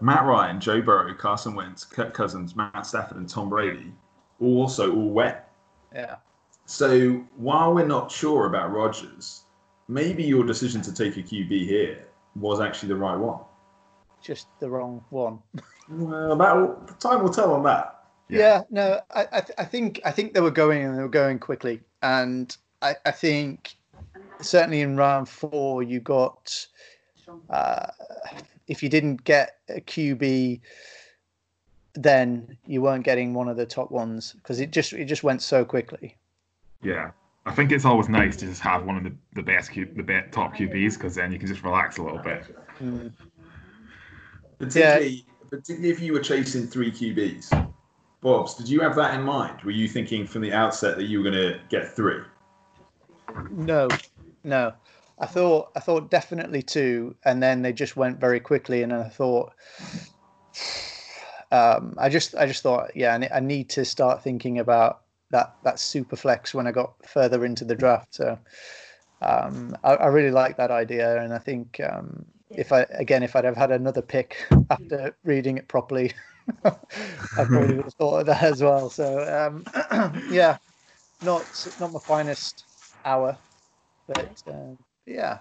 [0.01, 3.91] Matt Ryan, Joe Burrow, Carson Wentz, Kirk Cousins, Matt Stafford, and Tom Brady
[4.39, 5.37] also all went.
[5.95, 6.17] Yeah,
[6.65, 9.43] So while we're not sure about Rodgers,
[9.87, 13.39] maybe your decision to take a QB here was actually the right one.
[14.21, 15.39] just the wrong one.
[15.89, 17.96] Well, that time will tell on that.
[18.29, 18.39] Yeah.
[18.39, 21.07] Yeah, no, I I, th- I think I think they were going and they were
[21.07, 23.75] going quickly, and I, I think
[24.41, 26.67] certainly in round four you got
[27.49, 27.87] uh,
[28.67, 30.59] if you didn't get a QB,
[31.95, 35.41] then you weren't getting one of the top ones because it just it just went
[35.41, 36.15] so quickly.
[36.83, 37.11] Yeah,
[37.45, 40.03] I think it's always nice to just have one of the, the best Q, the
[40.03, 42.43] be- top QBs because then you can just relax a little bit.
[42.81, 43.11] Mm.
[44.59, 47.66] Particularly, particularly if you were chasing three QBs.
[48.21, 49.61] Bobbs, did you have that in mind?
[49.61, 52.21] Were you thinking from the outset that you were going to get three?
[53.51, 53.87] No,
[54.43, 54.73] no.
[55.19, 59.09] I thought I thought definitely two, and then they just went very quickly, and I
[59.09, 59.53] thought.
[61.49, 65.79] Um, I just, I just thought, yeah, I need to start thinking about that that
[65.79, 68.15] super flex when I got further into the draft.
[68.15, 68.37] So,
[69.21, 73.35] um, I, I really like that idea, and I think um, if I again, if
[73.35, 74.37] I'd have had another pick
[74.69, 76.13] after reading it properly,
[76.65, 76.75] I
[77.45, 78.89] probably would have thought of that as well.
[78.89, 79.65] So, um,
[80.31, 80.57] yeah,
[81.21, 81.43] not
[81.79, 82.65] not my finest
[83.05, 83.37] hour,
[84.07, 85.39] but um, yeah.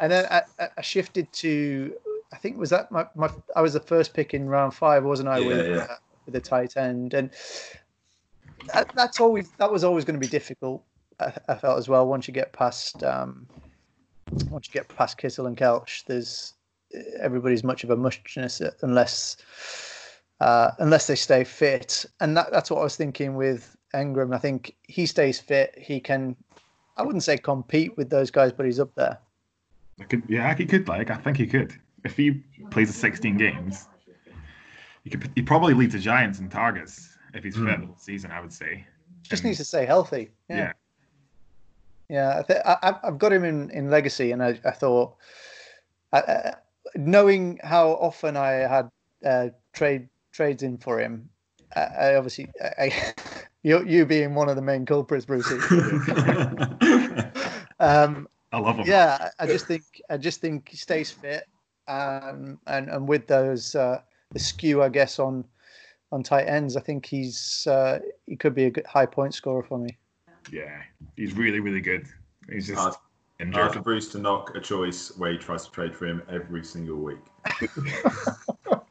[0.00, 0.42] And then I,
[0.76, 1.94] I- shifted to,
[2.32, 5.28] I think was that my, my I was the first pick in round five, wasn't
[5.28, 5.38] I?
[5.38, 5.82] Yeah, with, yeah.
[5.82, 7.30] Uh, with the tight end, and
[8.74, 10.82] that, that's always that was always going to be difficult.
[11.20, 13.46] I, I felt as well once you get past um,
[14.50, 16.54] once you get past Kittle and Kelce, there's
[17.20, 19.36] everybody's much of a muchness unless
[20.40, 24.34] uh, unless they stay fit, and that, that's what I was thinking with Engram.
[24.34, 26.36] I think he stays fit, he can.
[26.98, 29.18] I wouldn't say compete with those guys, but he's up there.
[30.00, 31.10] I could, yeah, he could like.
[31.10, 31.74] I think he could.
[32.04, 33.88] if he plays the 16 games,
[35.04, 37.80] he could he probably leads the Giants in targets if he's fit Mm.
[37.80, 38.30] the whole season.
[38.30, 38.86] I would say.
[39.22, 40.30] Just And- needs to stay healthy.
[40.48, 40.56] Yeah.
[40.56, 40.72] Yeah.
[42.08, 45.16] Yeah, I th- I, I've- I've got him in, in legacy, and I, I thought,
[46.12, 46.54] I, I,
[46.94, 48.90] knowing how often I had
[49.24, 51.28] uh, trade trades in for him,
[51.74, 53.14] I, I obviously, I, I,
[53.62, 55.58] you you being one of the main culprits, Brucey.
[57.78, 58.86] Um, I love him.
[58.86, 61.44] yeah, I I just think I just think he stays fit,
[61.88, 64.00] um, and and with those uh,
[64.32, 65.44] the skew, I guess on
[66.10, 69.62] on tight ends, I think he's uh, he could be a good high point scorer
[69.62, 69.98] for me.
[70.50, 70.80] Yeah,
[71.16, 72.06] he's really really good.
[72.50, 72.94] He's just Hard,
[73.40, 73.60] injured.
[73.60, 76.64] hard for Bruce to knock a choice where he tries to trade for him every
[76.64, 77.18] single week.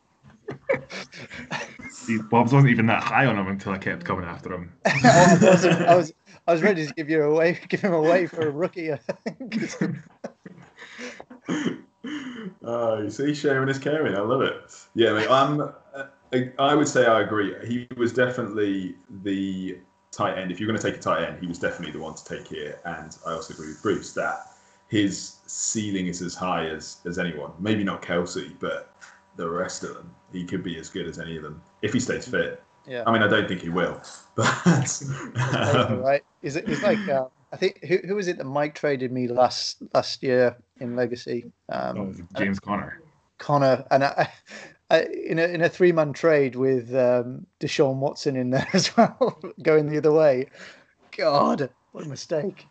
[2.08, 4.72] He, Bob's wasn't even that high on him until I kept coming after him.
[4.86, 6.14] I, wasn't, I was
[6.48, 8.92] I was ready to give you away, give him away for a rookie.
[8.92, 9.72] I think.
[12.64, 14.16] oh, you see, sharing is caring.
[14.16, 14.56] I love it.
[14.94, 15.62] Yeah, mate, I'm.
[15.62, 15.72] uh,
[16.34, 17.56] I, I would say I agree.
[17.66, 19.78] He was definitely the
[20.12, 20.52] tight end.
[20.52, 22.48] If you're going to take a tight end, he was definitely the one to take
[22.48, 22.80] here.
[22.86, 24.54] And I also agree with Bruce that
[24.88, 27.52] his ceiling is as high as as anyone.
[27.60, 28.96] Maybe not Kelce, but
[29.36, 32.00] the rest of them, he could be as good as any of them if he
[32.00, 32.62] stays fit.
[32.88, 34.00] Yeah, I mean, I don't think he will,
[34.36, 35.04] but
[35.36, 36.24] um, right.
[36.44, 36.70] Is it?
[36.70, 40.22] It's like uh, I think who who was it that Mike traded me last last
[40.22, 41.52] year in Legacy?
[41.70, 43.02] Um, Oh, James Conner.
[43.38, 44.30] Conner and I,
[44.90, 48.96] I, in a in a three man trade with um, Deshaun Watson in there as
[48.96, 50.48] well, going the other way.
[51.18, 52.68] God, what a mistake!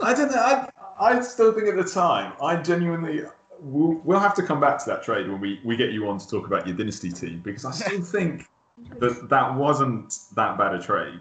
[0.00, 0.36] I don't know.
[0.36, 3.22] I, I still think at the time, I genuinely.
[3.60, 6.18] We'll, we'll have to come back to that trade when we, we get you on
[6.18, 8.48] to talk about your dynasty team because I still think
[8.98, 11.20] that that wasn't that bad a trade.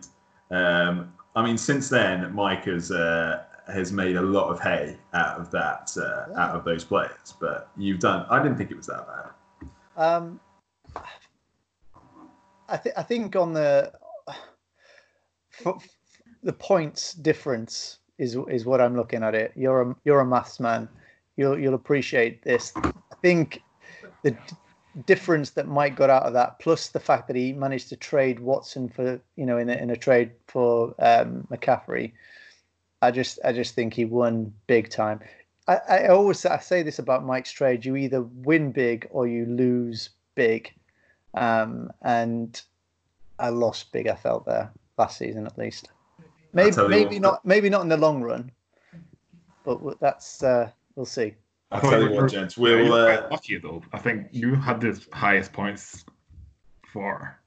[0.51, 5.39] Um, I mean, since then, Mike has uh, has made a lot of hay out
[5.39, 7.33] of that uh, out of those players.
[7.39, 8.25] But you've done.
[8.29, 9.69] I didn't think it was that bad.
[9.97, 10.39] Um,
[12.69, 13.91] I think I think on the
[15.51, 15.77] for,
[16.43, 19.51] the points difference is is what I'm looking at it.
[19.55, 20.87] You're a you're a maths man.
[21.37, 22.71] You'll you'll appreciate this.
[22.75, 23.61] I think
[24.23, 24.37] the d-
[25.05, 28.39] difference that Mike got out of that, plus the fact that he managed to trade
[28.39, 32.13] Watson for you know in a, in a trade for um, McCaffrey.
[33.01, 35.19] I just I just think he won big time.
[35.67, 39.45] I, I always I say this about Mike's trade: you either win big or you
[39.45, 40.73] lose big,
[41.33, 42.61] um, and
[43.39, 44.07] I lost big.
[44.07, 45.89] I felt there last season at least.
[46.53, 48.49] Maybe maybe not maybe not in the long run,
[49.65, 51.35] but that's uh, we'll see.
[51.71, 52.57] I'll thought tell you you what, gents.
[52.57, 53.81] Yeah, We'll you're uh, lucky though.
[53.93, 56.05] I think you had the highest points
[56.91, 57.37] for.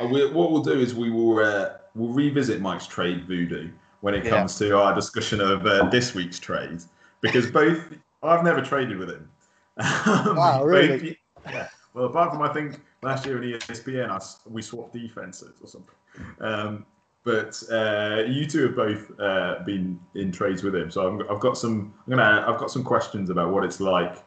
[0.00, 4.14] Uh, we, what we'll do is we will uh, we'll revisit Mike's trade voodoo when
[4.14, 4.30] it Yeah.
[4.30, 6.80] comes to our discussion of uh, this week's trade
[7.20, 7.78] because both
[8.22, 9.28] I've never traded with him.
[10.06, 11.08] Um, Wow, really?
[11.08, 11.68] you- yeah.
[11.94, 15.68] Well, apart from I think last year in ESPN, I s we swapped defenses or
[15.68, 15.94] something.
[16.40, 16.86] Um,
[17.24, 21.40] but uh, you two have both uh, been in trades with him, so I'm, I've
[21.40, 21.94] got some.
[22.06, 22.44] I'm gonna.
[22.46, 24.18] I've got some questions about what it's like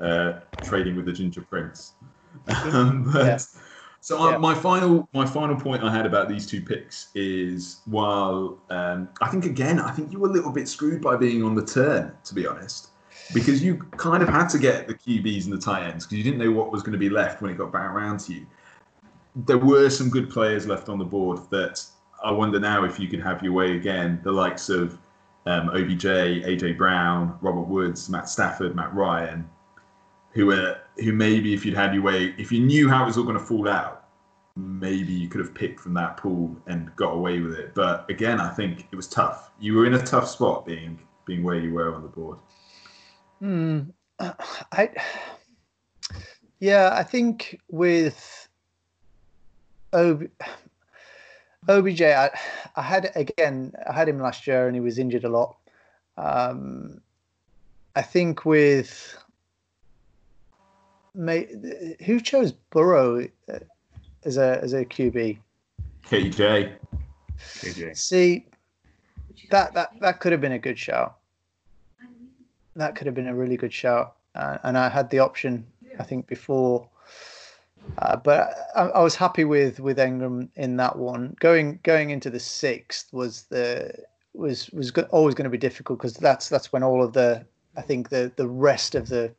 [0.00, 1.92] uh, trading with the Ginger Prince.
[2.64, 3.38] Um, but, Yeah.
[4.00, 4.36] So uh, Yeah.
[4.38, 9.28] my final my final point I had about these two picks is while um, I
[9.28, 12.12] think again I think you were a little bit screwed by being on the turn
[12.24, 12.90] to be honest
[13.34, 16.22] because you kind of had to get the QBs and the tight ends because you
[16.24, 18.46] didn't know what was going to be left when it got back around to you.
[19.34, 21.84] There were some good players left on the board that
[22.26, 24.20] I wonder now if you could have your way again.
[24.24, 24.98] The likes of
[25.46, 29.48] um, OBJ, AJ Brown, Robert Woods, Matt Stafford, Matt Ryan,
[30.32, 33.16] who were who maybe if you'd had your way, if you knew how it was
[33.16, 34.08] all going to fall out,
[34.56, 37.76] maybe you could have picked from that pool and got away with it.
[37.76, 39.52] But again, I think it was tough.
[39.60, 42.38] You were in a tough spot being being where you were on the board.
[43.38, 43.82] Hmm.
[44.18, 44.90] I
[46.58, 48.48] yeah, I think with
[49.92, 50.26] OB,
[51.68, 52.30] OBJ, I,
[52.76, 55.56] I had again, I had him last year and he was injured a lot.
[56.16, 57.00] Um,
[57.94, 59.16] I think with
[61.14, 61.48] may,
[62.04, 63.58] who chose Burrow uh,
[64.24, 65.38] as a as a QB.
[66.04, 66.72] KJ,
[67.38, 67.96] KJ.
[67.96, 68.46] See,
[69.50, 71.16] that that that could have been a good shout.
[72.76, 75.66] That could have been a really good shout, uh, and I had the option.
[75.98, 76.86] I think before,
[77.98, 81.36] uh, but I, I was happy with with Engram in that one.
[81.40, 83.92] Going going into the sixth was the
[84.34, 87.44] was was go- always going to be difficult because that's that's when all of the
[87.76, 89.32] I think the the rest of the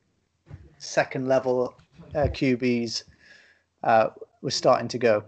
[0.80, 1.74] second level
[2.16, 3.04] uh, QBs
[3.84, 4.10] uh,
[4.42, 5.24] was starting to go.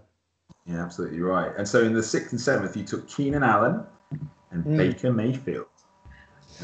[0.66, 1.52] yeah, absolutely right.
[1.56, 3.82] And so in the sixth and seventh, you took Keenan Allen
[4.52, 4.76] and Mm.
[4.76, 5.66] Baker Mayfield.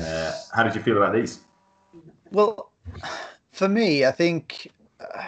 [0.01, 1.41] Uh, how did you feel about these?
[2.33, 2.73] Well,
[3.53, 4.69] For me, I think
[5.01, 5.23] uh,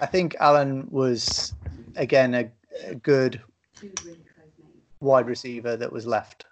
[0.00, 1.54] I think Allen was
[1.96, 2.50] again a,
[2.86, 3.40] a good
[5.00, 6.46] wide receiver that was left.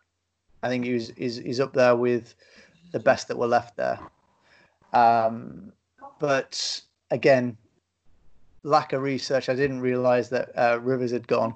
[0.63, 2.35] I think he was he's, he's up there with
[2.93, 3.99] the best that were left there.
[4.93, 5.73] Um,
[6.19, 6.81] but
[7.11, 7.57] again,
[8.63, 9.49] lack of research.
[9.49, 11.55] I didn't realize that uh, Rivers had gone,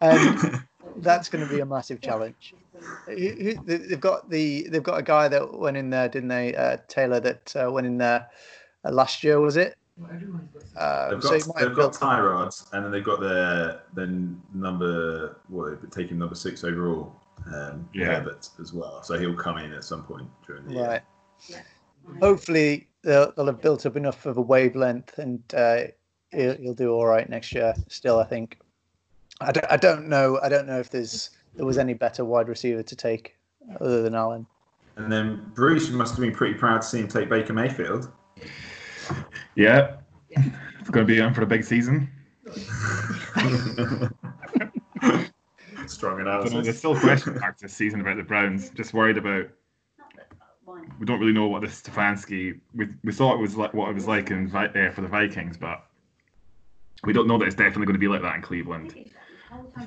[0.00, 0.60] and
[0.98, 2.54] that's going to be a massive challenge.
[3.06, 6.54] Who- who- They've got the they've got a guy that went in there, didn't they?
[6.54, 8.28] Uh, Taylor that uh, went in there
[8.84, 9.76] uh, last year, was it?
[10.76, 14.40] Uh, They've got, he might they've got built- Tyrods, and then they've got their then
[14.52, 17.14] number what they've taken number six overall,
[17.54, 18.06] um, Yeah.
[18.06, 19.02] Herbert as well.
[19.02, 20.86] So he'll come in at some point during the year.
[20.86, 21.02] Right.
[22.20, 25.84] Hopefully, they'll, they'll have built up enough of a wavelength and uh,
[26.30, 27.74] he'll, he'll do all right next year.
[27.88, 28.58] Still, I think.
[29.40, 30.38] I don't, I don't know.
[30.42, 33.36] I don't know if there's there was any better wide receiver to take
[33.80, 34.46] other than Allen.
[34.96, 38.10] And then Bruce, must have been pretty proud to see him take Baker Mayfield.
[39.54, 39.96] Yeah,
[40.30, 42.10] it's going to be in for the big season.
[45.86, 46.78] Strong But no, there's analysis.
[46.78, 48.70] still question marks this season about the Browns.
[48.70, 49.46] Just worried about.
[50.98, 52.58] We don't really know what this Stefanski.
[52.74, 55.08] We we thought it was like what it was like in Vi- uh, for the
[55.08, 55.84] Vikings, but
[57.04, 58.94] we don't know that it's definitely going to be like that in Cleveland.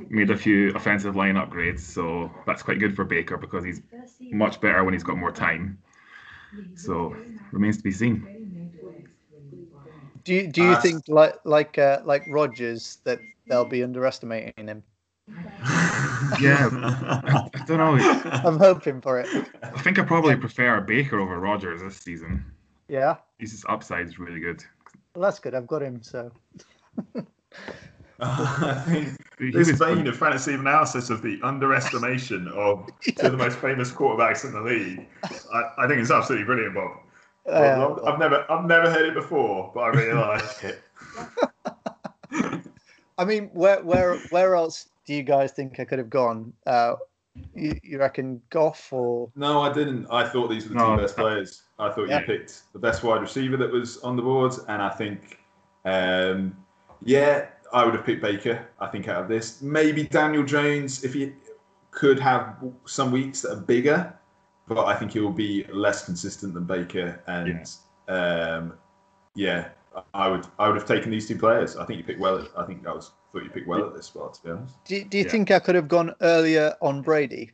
[0.09, 3.81] Made a few offensive line upgrades, so that's quite good for Baker because he's
[4.31, 5.77] much better when he's got more time.
[6.75, 7.15] So
[7.51, 8.27] remains to be seen.
[10.23, 14.67] Do you, do you Uh, think like like uh, like Rodgers that they'll be underestimating
[14.67, 14.83] him?
[16.39, 16.69] Yeah,
[17.25, 17.97] I don't know.
[18.45, 19.27] I'm hoping for it.
[19.63, 22.45] I think I probably prefer Baker over Rodgers this season.
[22.87, 24.63] Yeah, His upside is really good.
[25.15, 25.55] well, that's good.
[25.55, 26.01] I've got him.
[26.01, 26.31] So
[28.21, 33.37] I think He this vein of fantasy analysis of the underestimation of two of the
[33.37, 35.07] most famous quarterbacks in the league,
[35.53, 36.91] I, I think it's absolutely brilliant, Bob.
[37.49, 40.81] uh, I've never, I've never heard it before, but I really like it.
[43.17, 46.53] I mean, where where where else do you guys think I could have gone?
[46.65, 46.95] Uh,
[47.55, 50.07] you, you reckon Goff or No, I didn't.
[50.09, 50.95] I thought these were the No.
[50.95, 51.63] two best players.
[51.79, 52.19] I thought Yeah.
[52.19, 55.39] you picked the best wide receiver that was on the board, and I think,
[55.85, 56.55] um,
[57.03, 58.67] yeah, I would have picked Baker.
[58.79, 61.33] I think out of this, maybe Daniel Jones if he
[61.91, 62.55] could have
[62.85, 64.13] some weeks that are bigger,
[64.67, 67.21] but I think he will be less consistent than Baker.
[67.27, 67.69] And
[68.07, 68.73] um,
[69.35, 69.69] yeah,
[70.13, 71.75] I would I would have taken these two players.
[71.75, 72.47] I think you picked well.
[72.57, 74.33] I think I was thought you picked well at this spot.
[74.35, 74.75] To be honest.
[74.85, 75.29] do, do you Yeah.
[75.29, 77.51] think I could have gone earlier on Brady?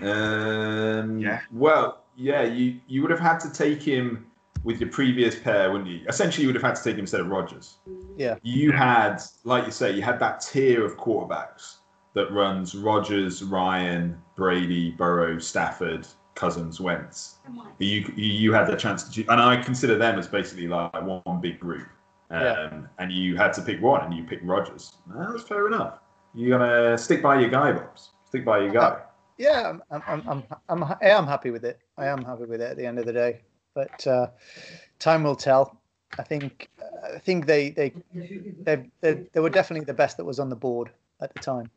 [0.00, 1.40] Um, Yeah.
[1.52, 4.26] Well, yeah, you you would have had to take him
[4.68, 6.02] with your previous pair, wouldn't you?
[6.08, 7.78] Essentially, you would have had to take him instead of Rodgers.
[8.18, 8.34] Yeah.
[8.42, 11.76] You had, like you say, you had that tier of quarterbacks
[12.12, 17.36] that runs Rodgers, Ryan, Brady, Burrow, Stafford, Cousins, Wentz.
[17.78, 20.92] You you, you had the chance to, choo- and I consider them as basically like
[21.02, 21.88] one big group.
[22.30, 22.80] Um, Yeah.
[22.98, 24.98] And you had to pick one, and you picked Rodgers.
[25.16, 26.00] That's fair enough.
[26.34, 28.10] You're gonna stick by your guy, Bobbs.
[28.26, 29.00] Stick by your guy.
[29.38, 31.78] Yeah, I'm I'm I'm I'm, I'm I am happy with it.
[31.96, 33.40] I am happy with it at the end of the day.
[33.78, 34.26] But uh,
[34.98, 35.80] time will tell.
[36.18, 36.68] I think
[37.14, 37.92] I think they they
[38.64, 41.70] they they, they were definitely the best that was on the board at the time.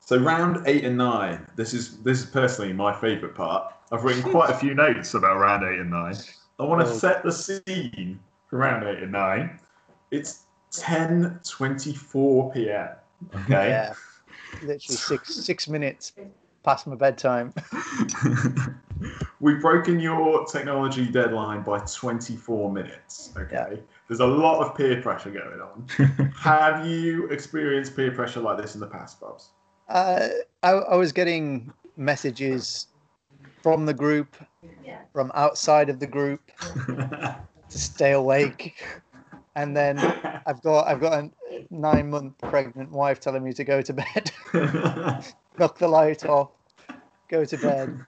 [0.00, 1.46] So round eight and nine.
[1.54, 3.72] This is this is personally my favourite part.
[3.92, 6.16] I've written quite a few notes about round eight and nine.
[6.58, 6.98] I want to Oh.
[6.98, 9.60] set the scene for round eight and nine.
[10.10, 12.88] It's ten twenty four p.m.
[13.44, 13.68] Okay.
[13.68, 13.94] Yeah,
[14.62, 16.12] literally six six minutes
[16.64, 17.54] past my bedtime.
[19.40, 23.32] We've broken your technology deadline by 24 minutes.
[23.38, 23.80] Okay.
[24.06, 26.32] There's a lot of peer pressure going on.
[26.38, 29.50] Have you experienced peer pressure like this in the past, Bobbs?
[29.88, 30.28] Uh,
[30.62, 32.88] I, I was getting messages
[33.62, 34.36] from the group,
[35.12, 36.42] from outside of the group
[36.86, 37.38] to
[37.68, 38.84] stay awake,
[39.56, 39.98] and then
[40.46, 41.30] I've got I've got a
[41.70, 44.30] nine month pregnant wife telling me to go to bed,
[45.58, 46.50] knock the light off,
[47.28, 48.06] go to bed,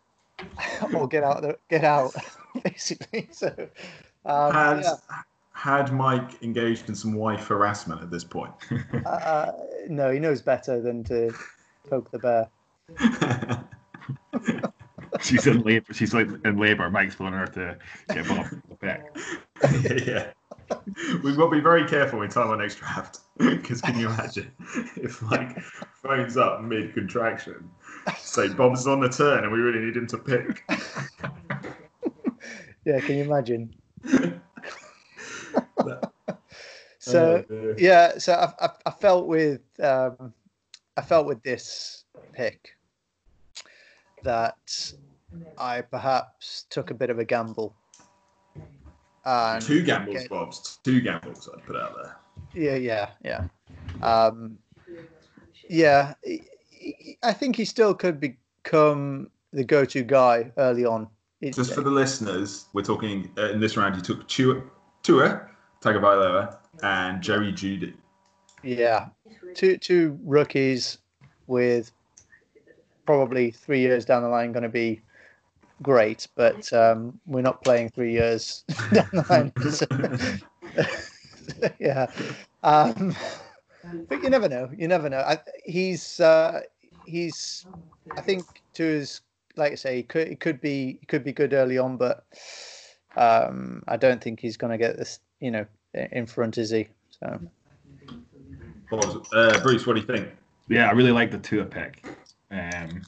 [0.95, 2.15] or get out the, get out,
[2.65, 3.29] basically.
[3.33, 3.49] So
[4.25, 4.95] um, had, yeah,
[5.53, 8.53] had Mike engaged in some wife harassment at this point?
[9.07, 9.53] uh,
[9.89, 11.35] no, he knows better than to
[11.89, 12.49] poke the bear.
[15.21, 15.93] she's in labor.
[15.93, 16.89] She's like in labor.
[16.91, 17.77] Mike's pulling her to
[18.15, 19.07] get off the back.
[20.07, 20.31] yeah.
[21.23, 24.51] We've got to be very careful in time on next draft because can you imagine
[24.97, 25.61] if like
[26.03, 27.71] phones up mid contraction,
[28.19, 30.65] say Bob's on the turn and we really need him to pick.
[32.85, 33.73] Yeah, can you imagine?
[36.99, 40.33] So Oh, yeah, so I, I, I felt with um,
[40.97, 42.77] I felt with this pick.
[44.23, 44.93] that
[45.59, 47.75] I perhaps took a bit of a gamble.
[49.25, 50.79] And Two gambles, get- Bobbs.
[50.83, 52.17] Two gambles I'd put out there.
[52.55, 53.45] Yeah, yeah, yeah.
[54.03, 54.59] Um,
[55.69, 56.15] yeah,
[57.23, 61.09] I think he still could become the go-to guy early on.
[61.43, 63.97] Just for the listeners, we're talking uh, in this round.
[63.97, 64.63] You took Tua,
[65.03, 65.49] Tua
[65.81, 67.95] Tagovailoa, and Jerry Jeudy.
[68.63, 69.09] yeah,
[69.55, 70.99] two two rookies
[71.49, 71.91] with
[73.07, 75.01] probably three years down the line going to be
[75.83, 79.53] great, but um, we're not playing three years down the line.
[79.71, 79.87] So-
[81.79, 82.11] yeah,
[82.63, 83.15] um,
[84.09, 84.71] but you never know.
[84.77, 85.19] You never know.
[85.19, 86.61] I, he's uh,
[87.05, 87.67] he's.
[88.17, 89.21] I think to his
[89.57, 92.25] like I say, he could it could be it could be good early on, but
[93.17, 95.21] um, I don't think he's going to get this.
[95.41, 96.89] You know, in front, is he?
[97.11, 97.41] So.
[99.33, 100.29] Uh, Bruce, what do you think?
[100.69, 102.05] Yeah, I really like the Tua pick.
[102.51, 103.03] Um,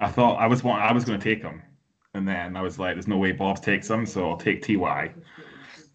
[0.00, 1.62] I thought I was want, I was going to take him,
[2.16, 5.12] and then I was like, "There's no way Bob takes him, so I'll take Ty,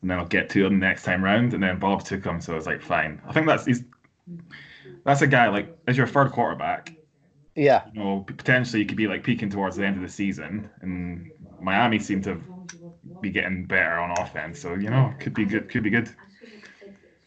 [0.01, 2.53] and then I'll get to him next time round." And then Bob took him, so
[2.53, 3.83] I was like, "Fine." I think that's he's
[5.03, 6.93] that's a guy like as your third quarterback.
[7.55, 10.69] Yeah, You know, potentially you could be like peaking towards the end of the season,
[10.81, 12.41] and Miami seem to
[13.19, 14.59] be getting better on offense.
[14.59, 15.69] So you know, could be good.
[15.69, 16.09] Could be good.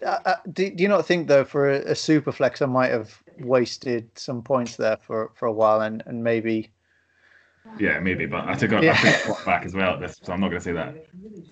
[0.04, 2.90] Uh, uh, do, do you not think though for a, a super flex I might
[2.90, 6.70] have wasted some points there for, for a while and, and maybe
[7.78, 8.94] Yeah, maybe, but I took a, I Yeah.
[8.96, 10.94] took a quarterback as well at this, so I'm not going to say that.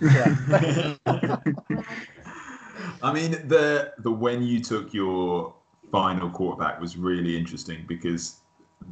[0.01, 1.77] yeah
[3.03, 5.55] I mean, the the when you took your
[5.91, 8.41] final quarterback was really interesting because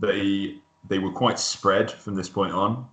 [0.00, 0.58] they
[0.88, 2.88] they were quite spread from this point on.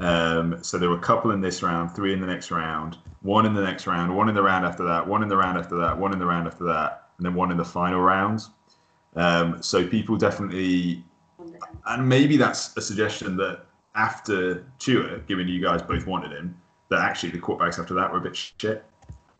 [0.00, 3.46] Um, so there were a couple in this round, three in the next round, one
[3.46, 5.76] in the next round, one in the round after that, one in the round after
[5.76, 8.40] that, one in the round after that, and then one in the final round.
[9.14, 11.03] Um, so people definitely,
[11.86, 16.56] and maybe that's a suggestion that after Tua, given you guys both wanted him,
[16.90, 18.84] that actually the quarterbacks after that were a bit shit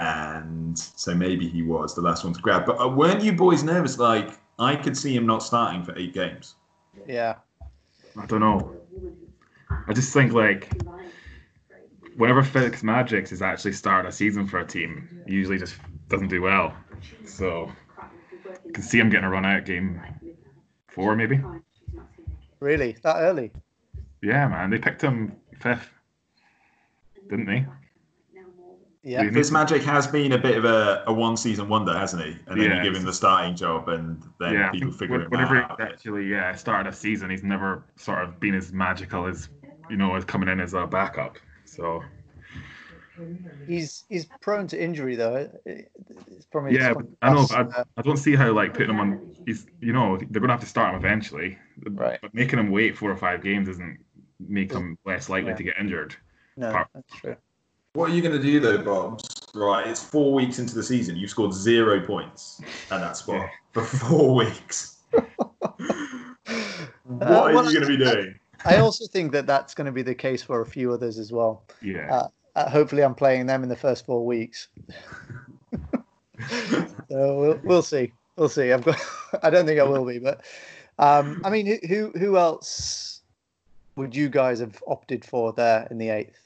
[0.01, 2.67] and so maybe he was the last one to grab.
[2.67, 3.99] But uh, weren't you boys nervous?
[3.99, 6.57] Like I could see him not starting for eight games.
[7.07, 7.37] yeah
[8.17, 8.77] I don't know.
[9.89, 10.71] I just think like
[12.17, 15.77] whenever Fitzmagic is actually starting a season for a team, he usually just
[16.09, 16.75] doesn't do well.
[17.25, 20.01] So I can see him getting a run out game
[20.89, 21.41] four maybe.
[22.65, 23.53] Really that early
[24.23, 25.91] Yeah, man, they picked him fifth,
[27.29, 27.67] didn't they?
[29.03, 29.31] yeah Yeah.
[29.31, 32.31] Fitzmagic has been a bit of a, a one season wonder, hasn't he?
[32.47, 32.77] And then Yeah.
[32.79, 35.79] you give him the starting job, and then yeah, people figure when- him whenever out.
[35.79, 39.51] he's actually yeah started a season, he's never sort of been as magical as
[39.91, 41.37] you know as coming in as a backup.
[41.67, 42.03] So
[43.67, 47.85] he's he's prone to injury though it's from his Yeah, I know, past, but uh,
[47.97, 49.35] I don't see how like putting him on.
[49.47, 51.59] He's you know they're gonna have to start him eventually.
[51.87, 52.19] Right.
[52.21, 53.99] But making him wait four or five games doesn't
[54.41, 55.57] make him less likely Yeah.
[55.57, 56.17] to get injured.
[56.57, 57.37] no part- that's true
[57.95, 59.23] What are you going to do though, Bobbs?
[59.55, 61.15] Right, it's four weeks into the season.
[61.17, 62.61] You've scored zero points
[62.91, 63.49] at that spot Yeah.
[63.73, 64.99] for four weeks.
[65.11, 65.25] what
[67.21, 68.35] Uh, are well, you going to be doing?
[68.65, 71.31] I also think that that's going to be the case for a few others as
[71.33, 72.13] well Yeah.
[72.13, 74.69] Uh, uh, hopefully I'm playing them in the first four weeks
[76.49, 78.99] so we'll, we'll see we'll see I've got
[79.43, 80.45] I don't think I will be but
[80.99, 83.23] um I mean who- who who else
[83.97, 86.39] would you guys have opted for there in the eighth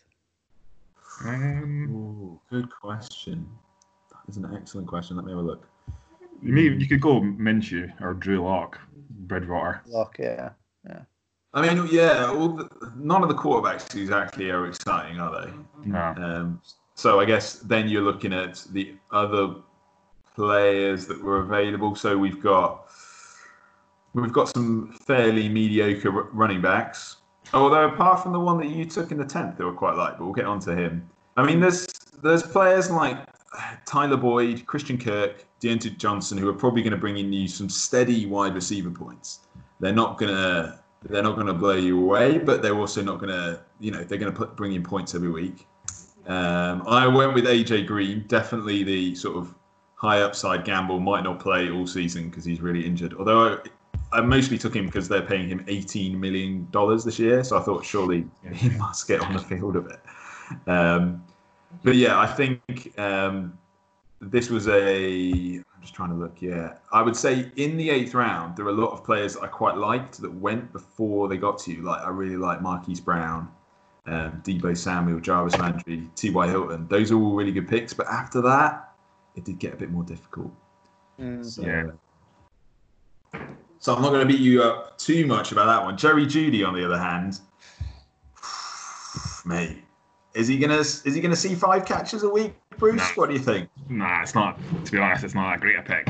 [1.25, 3.49] um, Ooh, good question.
[4.11, 5.17] That is an excellent question.
[5.17, 5.67] Let me have a look.
[6.43, 8.79] you may you could go Minshew or Drew Lock,
[9.27, 9.83] Bridgewater.
[9.87, 10.51] Lock yeah,
[10.89, 11.01] yeah
[11.59, 15.53] I mean, yeah, all the, none of the quarterbacks exactly are exciting, are they?
[15.85, 16.15] No.
[16.17, 16.63] Um,
[16.95, 19.57] so I guess then you're looking at the other
[20.37, 21.97] players that were available.
[21.97, 22.89] So we've got
[24.15, 27.17] we've got some fairly mediocre r- running backs.
[27.53, 30.15] Although apart from the one that you took in the tenth, they were quite light.
[30.17, 31.11] But we'll get on to him.
[31.37, 31.89] I mean, there's
[32.23, 33.19] there's players like
[33.85, 37.69] Tyler Boyd, Christian Kirk, Diontae Johnson, who are probably going to bring in you some
[37.69, 39.41] steady wide receiver points.
[39.81, 43.91] They're not gonna they're not gonna blow you away, but they're also not gonna you
[43.91, 45.67] know they're gonna put, bring in points every week.
[46.27, 49.55] Um, I went with AJ Green, definitely the sort of
[49.95, 51.01] high upside gamble.
[51.01, 53.15] Might not play all season because he's really injured.
[53.15, 53.55] Although
[54.13, 57.59] I, I mostly took him because they're paying him 18 million dollars this year, so
[57.59, 60.01] I thought surely he must get on the field a bit.
[60.67, 61.25] Um,
[61.83, 63.59] but yeah, I think um,
[64.21, 65.63] this was a.
[65.89, 66.43] I'm just trying to look.
[66.43, 69.47] Yeah, I would say in the eighth round there are a lot of players I
[69.47, 71.83] quite liked that went before they got to you.
[71.83, 73.49] Like I really like Marquise Brown,
[74.07, 76.49] um, Deebo Samuel, Jarvis Landry, T.Y.
[76.49, 76.87] Hilton.
[76.89, 77.95] Those are all really good picks.
[77.95, 78.93] But after that,
[79.35, 80.53] it did get a bit more difficult.
[81.19, 81.45] Mm.
[81.45, 81.91] So, Yeah.
[83.81, 85.97] So I'm not going to beat you up too much about that one.
[85.97, 87.41] Jerry Jeudy, on the other hand,
[89.47, 89.85] mate,
[90.35, 92.97] is he gonna is he gonna see five catches a week, Bruce?
[92.97, 93.05] No.
[93.15, 93.69] What do you think?
[93.89, 94.59] Nah, it's not.
[94.85, 96.07] To be honest, it's not that great a pick.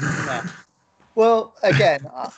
[0.00, 0.42] No.
[1.16, 2.28] Well, again, uh,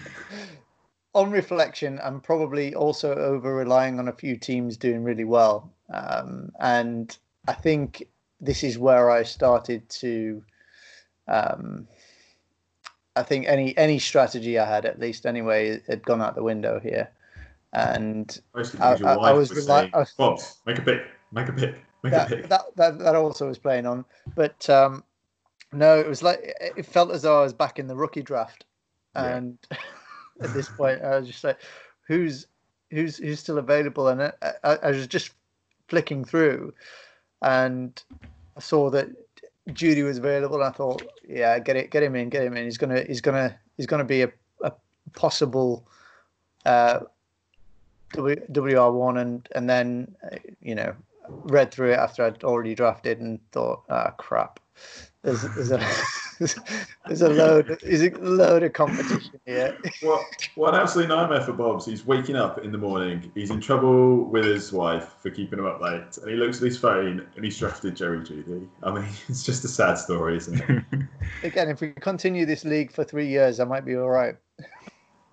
[1.14, 5.72] on reflection, I'm probably also over relying on a few teams doing really well.
[5.92, 7.16] Um, and
[7.46, 8.08] I think
[8.40, 10.42] this is where I started to.
[11.28, 11.86] Um,
[13.14, 16.80] I think any any strategy I had, at least anyway, had gone out the window
[16.80, 17.10] here.
[17.72, 21.02] And I- I- I was was rely- saying, was- Bobbs, make a pick,
[21.32, 22.48] make a pick, make a that, pick.
[22.48, 24.04] that, that that also was playing on.
[24.34, 25.04] But um,
[25.72, 28.66] no, it was like it felt as though I was back in the rookie draft,
[29.14, 29.36] Yeah.
[29.36, 29.58] and
[30.42, 31.58] at this point I was just like,
[32.06, 32.46] who's
[32.90, 34.08] who's who's still available?
[34.08, 34.32] And I,
[34.64, 35.30] I, I was just
[35.88, 36.74] flicking through,
[37.40, 38.02] and
[38.54, 39.08] I saw that
[39.70, 40.56] Jeudy was available.
[40.56, 42.64] And I thought, yeah, get it, get him in, get him in.
[42.64, 44.72] He's gonna he's gonna he's gonna be a, a
[45.14, 45.88] possible.
[46.66, 47.00] Uh,
[48.12, 50.94] WR1 and and then uh, you know
[51.28, 54.60] read through it after I'd already drafted and thought, ah, crap.
[55.22, 55.78] There's, there's a
[57.06, 59.78] there's a load there's a load of competition here.
[60.00, 61.86] What what an absolute nightmare for Bobbs.
[61.86, 63.30] He's waking up in the morning.
[63.32, 66.64] He's in trouble with his wife for keeping him up late, and he looks at
[66.64, 68.66] his phone and he's drafted Jerry Jeudy.
[68.82, 70.84] I mean, it's just a sad story, isn't it?
[71.44, 74.34] Again, if we continue this league for three years, I might be all right.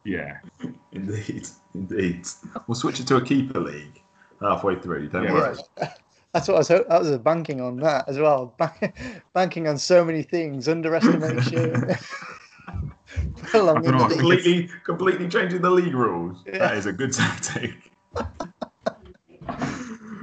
[0.03, 0.39] Yeah.
[0.91, 2.27] indeed, indeed.
[2.67, 4.01] We'll switch it to a keeper league
[4.41, 5.09] halfway through.
[5.09, 5.57] Don't Yeah, worry.
[6.33, 6.67] That's what I was.
[6.67, 8.53] ho- I was banking on that as well.
[8.59, 8.93] Bank,
[9.33, 10.67] banking on so many things.
[10.67, 11.95] Underestimation.
[13.43, 14.09] Prolonging know, the I.
[14.09, 16.43] Completely, completely changing the league rules.
[16.45, 16.59] Yeah.
[16.59, 17.73] That is a good tactic.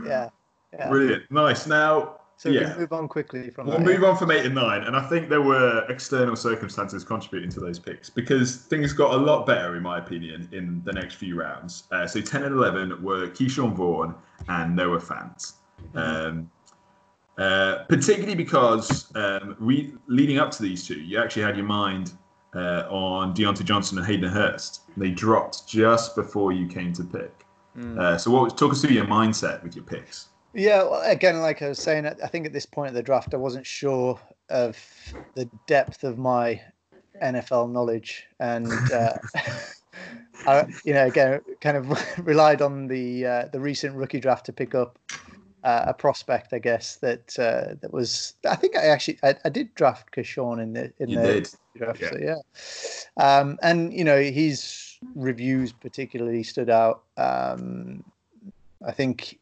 [0.07, 0.29] Yeah.
[0.73, 0.89] Yeah.
[0.89, 1.67] Brilliant, nice.
[1.67, 2.71] Now, So we yeah.
[2.71, 5.31] can move on quickly from We'll move on from eight and nine, and I think
[5.31, 9.83] there were external circumstances contributing to those picks because things got a lot better, in
[9.83, 11.85] my opinion, in the next few rounds.
[11.91, 14.15] Uh, so ten and eleven were Ke'Shawn Vaughn
[14.49, 15.55] and Noah Fant,
[15.95, 16.51] um,
[17.39, 22.13] uh, particularly because um, re- leading up to these two, you actually had your mind
[22.55, 24.83] uh, on Diontae Johnson and Hayden Hurst.
[24.99, 27.47] They dropped just before you came to pick.
[27.79, 27.99] Mm.
[27.99, 30.29] Uh, so, what was, talk us through your mindset with your picks?
[30.57, 33.03] Yeah, well, again, like I was saying, I I think at this point of the
[33.03, 34.79] draft, I wasn't sure of
[35.35, 36.61] the depth of my
[37.23, 39.19] NFL knowledge, and uh,
[40.47, 44.53] I, you know, again, kind of relied on the uh, the recent rookie draft to
[44.53, 44.99] pick up
[45.63, 48.33] uh, a prospect, I guess that uh, that was.
[48.49, 51.51] I think I actually I, I did draft Ke'Shawn in the in You the did.
[51.77, 52.11] draft, Yeah.
[52.11, 53.39] so yeah.
[53.39, 57.03] Um, and you know, his reviews particularly stood out.
[57.19, 58.03] Um,
[58.87, 59.39] I think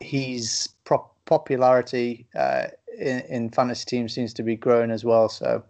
[0.00, 2.66] his prop- popularity uh,
[2.98, 5.28] in, in fantasy teams seems to be growing as well.
[5.28, 5.62] So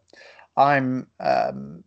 [0.56, 1.84] I'm um,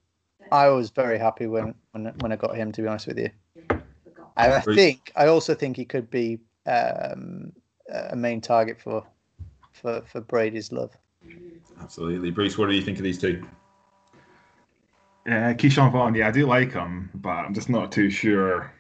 [0.52, 2.72] I was very happy when, when when I got him.
[2.72, 3.30] To be honest with you,
[3.70, 7.52] and I think I also think he could be um,
[7.90, 9.06] a main target for
[9.72, 10.92] for for Brady's love.
[11.82, 12.58] Absolutely, Bruce.
[12.58, 13.46] What do you think of these two?
[15.28, 18.74] Uh, Ke'Shawn Vaughn, yeah, I do like him, but I'm just not too sure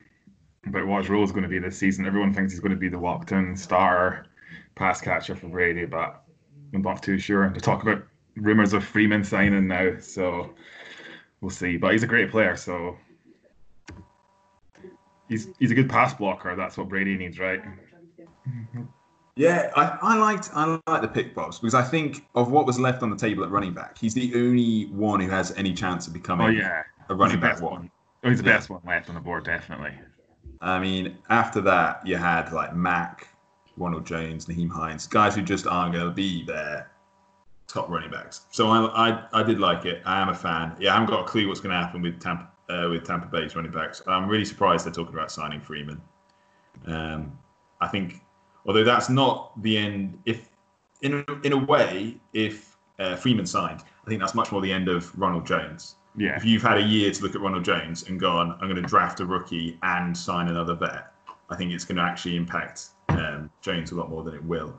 [0.66, 2.05] about what his role is going to be this season.
[2.05, 4.26] Everyone thinks he's going to be the walked-in starter
[4.76, 6.24] pass catcher for Brady, but
[6.74, 7.49] I'm not too sure.
[7.49, 8.03] To talk about
[8.36, 10.53] rumors of Freeman signing now, so
[11.41, 11.78] we'll see.
[11.78, 12.97] But he's a great player, so
[15.28, 16.55] he's he's a good pass blocker.
[16.55, 17.62] That's what Brady needs, right?
[19.36, 22.78] Yeah, I, I liked I like the pick Bobbs because I think of what was
[22.80, 26.07] left on the table at running back, he's the only one who has any chance
[26.07, 27.72] of becoming Oh yeah, a running back one.
[27.72, 27.91] one.
[28.24, 28.57] Oh, he's the Yeah.
[28.57, 29.93] best one left on the board, definitely.
[30.62, 33.28] I mean, after that, you had like Mac,
[33.78, 36.91] Ronald Jones, Nyheim Hines, guys who just aren't going to be their
[37.68, 38.41] top running backs.
[38.51, 40.01] So I, I I did like it.
[40.05, 40.76] I am a fan.
[40.80, 43.28] Yeah, I haven't got a clue what's going to happen with Tampa uh, with Tampa
[43.28, 44.01] Bay's running backs.
[44.07, 46.01] I'm really surprised they're talking about signing Freeman.
[46.86, 47.38] Um,
[47.82, 48.22] I think,
[48.66, 50.20] although that's not the end.
[50.26, 50.49] If
[51.01, 54.89] in in a way, if uh, Freeman signed, I think that's much more the end
[54.89, 58.20] of Ronald Jones Yeah, if you've had a year to look at Ronald Jones and
[58.20, 61.13] gone, I'm going to draft a rookie and sign another vet,
[61.49, 64.78] I think it's going to actually impact um, Jones a lot more than it will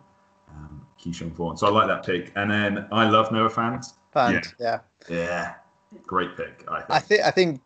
[0.50, 1.56] um, Ke'Shawn Vaughn.
[1.56, 2.32] So I like that pick.
[2.36, 3.86] And then I love Noah Fant.
[4.14, 4.80] Fant, yeah.
[5.08, 5.54] Yeah,
[6.06, 6.64] great pick.
[6.68, 6.90] I think.
[6.90, 7.60] I think I think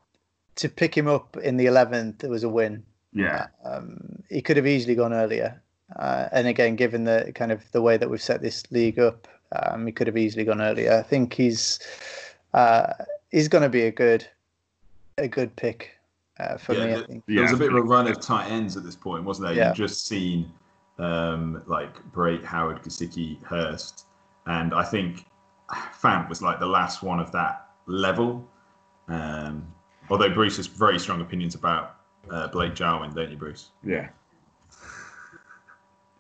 [0.57, 2.85] to pick him up in the eleventh, it was a win.
[3.13, 5.61] yeah, Um, he could have easily gone earlier,
[5.97, 9.27] uh, and again, given the kind of the way that we've set this league up,
[9.53, 10.93] um, he could have easily gone earlier.
[10.93, 11.81] I think he's
[12.53, 12.93] uh,
[13.35, 14.27] he's going to be a good
[15.19, 15.91] a good pick
[16.41, 16.93] uh, for Yeah, me.
[16.93, 17.25] I the- think.
[17.27, 19.57] There was a bit of a run of tight ends at this point, wasn't there?
[19.57, 19.69] Yeah.
[19.69, 20.51] You've just seen
[20.99, 24.07] um, like Brate, Howard, Gesicki, Hurst,
[24.47, 25.27] and I think
[26.01, 28.49] Fant was like the last one of that level.
[29.09, 29.67] Um,
[30.09, 31.97] although Bruce has very strong opinions about
[32.31, 33.71] uh, Blake Jarwin, don't you, Bruce?
[33.85, 34.09] Yeah.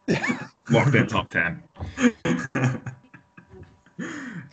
[0.70, 1.62] Locked in top 10.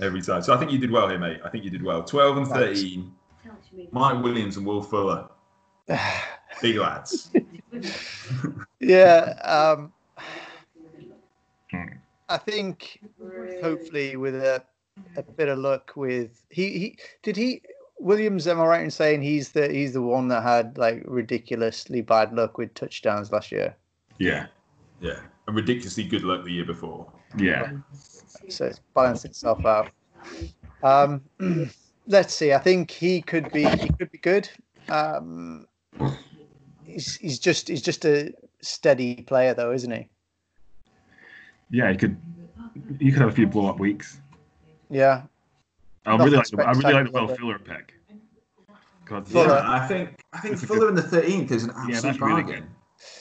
[0.01, 0.41] Every time.
[0.41, 1.39] So I think you did well here, mate.
[1.45, 2.03] I think you did well.
[2.03, 2.81] 12 and Thanks.
[2.81, 3.11] 13.
[3.91, 5.29] Mike Williams and Will Fuller.
[6.61, 7.31] Big lads.
[8.79, 9.33] yeah.
[9.43, 9.93] Um.
[12.27, 13.01] I think
[13.61, 14.63] hopefully with a,
[15.17, 17.61] a bit of luck with he, he did he
[17.99, 22.01] Williams am I right in saying he's the he's the one that had like ridiculously
[22.01, 23.75] bad luck with touchdowns last year.
[24.17, 24.47] Yeah.
[25.01, 25.19] yeah.
[25.47, 27.11] And ridiculously good luck the year before.
[27.37, 27.71] Yeah.
[28.49, 29.89] So it's balanced itself out.
[30.83, 31.21] Um,
[32.07, 32.53] let's see.
[32.53, 34.49] I think he could be he could be good.
[34.89, 35.67] Um,
[36.83, 40.07] he's he's just he's just a steady player though, isn't he?
[41.69, 42.17] Yeah, he could
[42.99, 44.19] you could have a few blow up weeks.
[44.89, 45.23] Yeah.
[46.05, 47.93] I really like the, I really like the spectacular, Will but- Fuller pick.
[49.05, 49.47] 'Cause- Fuller.
[49.47, 52.01] Yeah, I think I think That's a Fuller in the 13th is an Yeah, absolute
[52.01, 52.69] that's really bargain.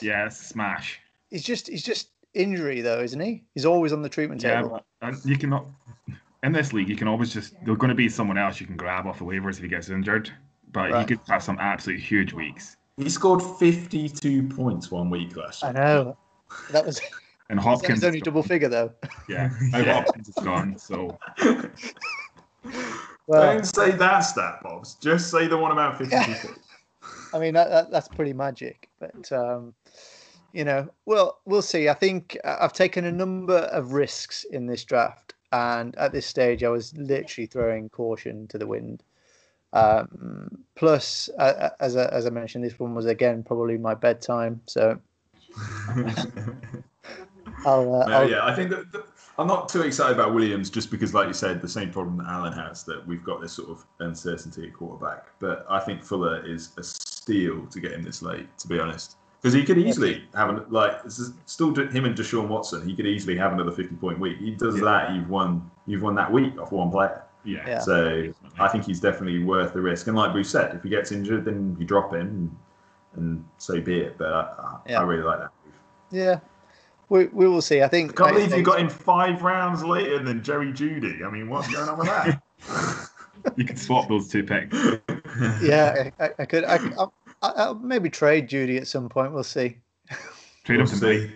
[0.00, 1.00] Yeah, smash.
[1.30, 3.44] He's just he's just injury though, isn't he?
[3.54, 4.80] He's always on the treatment Yeah, table.
[5.02, 5.66] and you cannot
[6.42, 6.88] in this league.
[6.88, 9.24] You can always just there's going to be someone else you can grab off the
[9.24, 10.30] waivers if he gets injured.
[10.72, 11.00] But Right.
[11.00, 12.76] he could have some absolutely huge weeks.
[12.96, 16.16] He scored 52 points one week last I know.
[16.70, 17.00] That was
[17.48, 18.92] And that Hopkins, was only double figure though.
[19.28, 19.94] yeah, and Yeah.
[20.02, 20.78] Hopkins is gone.
[20.78, 21.18] So
[23.26, 24.94] Well, Don't say that stat, Bobbs.
[24.96, 26.48] Just say the one about 52.
[27.32, 28.88] I mean that, that that's pretty magic.
[28.98, 29.72] But um,
[30.52, 31.88] you know, well, we'll see.
[31.88, 36.26] I think uh, I've taken a number of risks in this draft, and at this
[36.26, 39.02] stage, I was literally throwing caution to the wind.
[39.72, 44.60] Um, plus, uh, as I, as I mentioned, this one was again probably my bedtime,
[44.66, 44.98] so
[47.64, 49.06] I'll, uh, No, I'll yeah, I think that, that-
[49.38, 52.26] I'm not too excited about Williams just because, like you said, the same problem that
[52.26, 55.28] Allen has that we've got this sort of uncertainty at quarterback.
[55.38, 59.16] But I think Fuller is a steal to get him this late, to be honest,
[59.40, 60.92] because he could easily have an, like
[61.46, 62.86] still him and Deshaun Watson.
[62.86, 64.38] He could easily have another 50 point week.
[64.38, 64.84] He does Yeah.
[64.84, 65.70] that, you've won.
[65.86, 67.22] You've won that week off one player.
[67.44, 67.78] yeah, Yeah.
[67.80, 70.06] So I think he's definitely worth the risk.
[70.08, 72.56] And like Bruce said, if he gets injured, then you drop him, and,
[73.16, 74.18] and so be it.
[74.18, 75.00] But I, I, Yeah.
[75.00, 75.50] I really like that.
[75.64, 75.74] move.
[76.10, 76.38] yeah,
[77.08, 77.80] we we will see.
[77.80, 81.24] I I think can't believe say- you got him five rounds later than Jerry Jeudy.
[81.26, 82.42] I mean, what's going on with that?
[83.56, 84.76] you could swap those two picks.
[85.62, 86.64] Yeah, I, I- I could.
[86.64, 86.78] I,
[87.42, 89.32] I, I'll maybe trade Jeudy at some point.
[89.32, 89.76] We'll see.
[90.64, 91.30] Trade we'll him to me.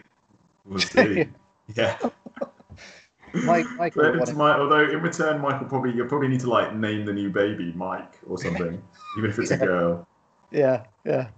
[0.67, 1.29] We'll see.
[1.75, 1.99] Yeah.
[3.45, 4.35] Mike, Mike, Trade him to.
[4.35, 7.73] Mike, although in return, Michael probably you'll probably need to like name the new baby
[7.75, 8.81] Mike or something,
[9.19, 10.07] even if it's a girl.
[10.53, 11.29] yeah, yeah.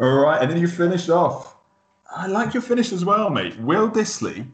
[0.00, 1.56] All right, and then you finished off.
[2.14, 3.58] I like your finish as well, mate.
[3.60, 4.46] Will Dissly,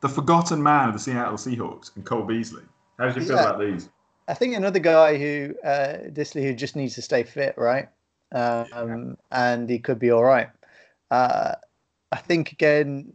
[0.00, 2.62] the forgotten man of the Seattle Seahawks, and Cole Beasley.
[2.98, 3.42] How did you feel Yeah.
[3.42, 3.90] about these?
[4.26, 7.88] I think another guy who uh, Dissly who just needs to stay fit, right?
[8.32, 10.48] Um, and he could be all right.
[11.10, 11.54] Uh,
[12.12, 13.12] I think again,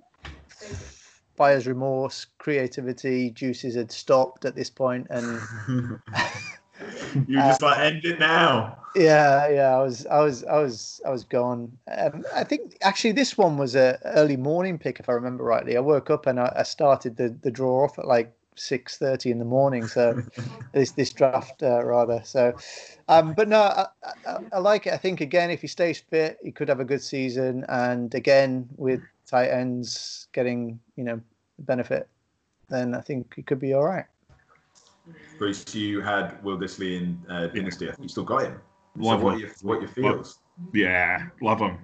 [1.37, 5.39] buyer's remorse, creativity, juices had stopped at this point, and
[7.27, 8.77] you just like end it now.
[8.95, 11.77] yeah, yeah, I was, I was, I was, I was gone.
[11.95, 15.77] Um, I think actually this one was a early morning pick, if I remember rightly.
[15.77, 19.31] I woke up and I, I started the the draw off at like six thirty
[19.31, 19.87] in the morning.
[19.87, 20.21] So
[20.73, 22.21] this this draft uh, rather.
[22.23, 22.53] So,
[23.07, 23.87] um, but no, I,
[24.25, 24.93] I, I like it.
[24.93, 27.65] I think again, if he stays fit, he could have a good season.
[27.69, 31.21] And again, with tight ends getting you know
[31.59, 32.07] benefit,
[32.69, 34.05] then I think he could be all right.
[35.37, 37.87] Bruce, you had Will Dissly in uh, Dynasty.
[37.87, 38.61] I think you still got him.
[38.95, 39.39] So Love what him.
[39.41, 40.39] your what your feels?
[40.73, 41.79] Yeah, love him.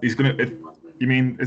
[0.00, 0.34] He's gonna.
[0.38, 0.52] If,
[0.98, 1.38] you mean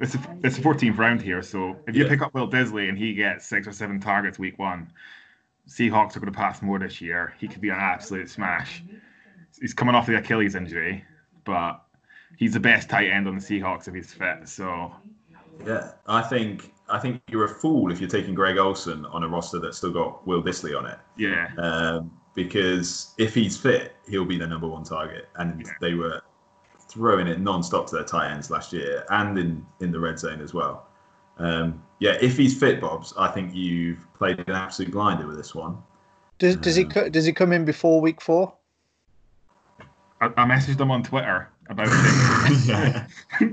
[0.00, 2.08] it's it's a, it's a 14th round here, so if you Yeah.
[2.10, 4.90] pick up Will Dissly and he gets six or seven targets week one,
[5.68, 7.34] Seahawks are going to pass more this year.
[7.38, 8.82] He could be an absolute smash.
[9.60, 11.04] He's coming off the Achilles injury,
[11.44, 11.82] but
[12.36, 14.48] he's the best tight end on the Seahawks if he's fit.
[14.48, 14.92] So
[15.66, 19.28] Yeah, I think I think you're a fool if you're taking Greg Olsen on a
[19.28, 20.98] roster that's still got Will Dissly on it.
[21.18, 25.28] yeah, Um, because if he's fit, he'll be the number one target.
[25.36, 25.72] And Yeah.
[25.82, 26.22] they were
[26.90, 30.40] throwing it non-stop to their tight ends last year and in, in the red zone
[30.40, 30.86] as well.
[31.38, 35.54] Um, yeah, if he's fit, Bobbs, I think you've played an absolute blinder with this
[35.54, 35.78] one.
[36.38, 38.52] Does does he Um, co- does he come in before week four?
[40.20, 43.02] I, I messaged him on Twitter about it.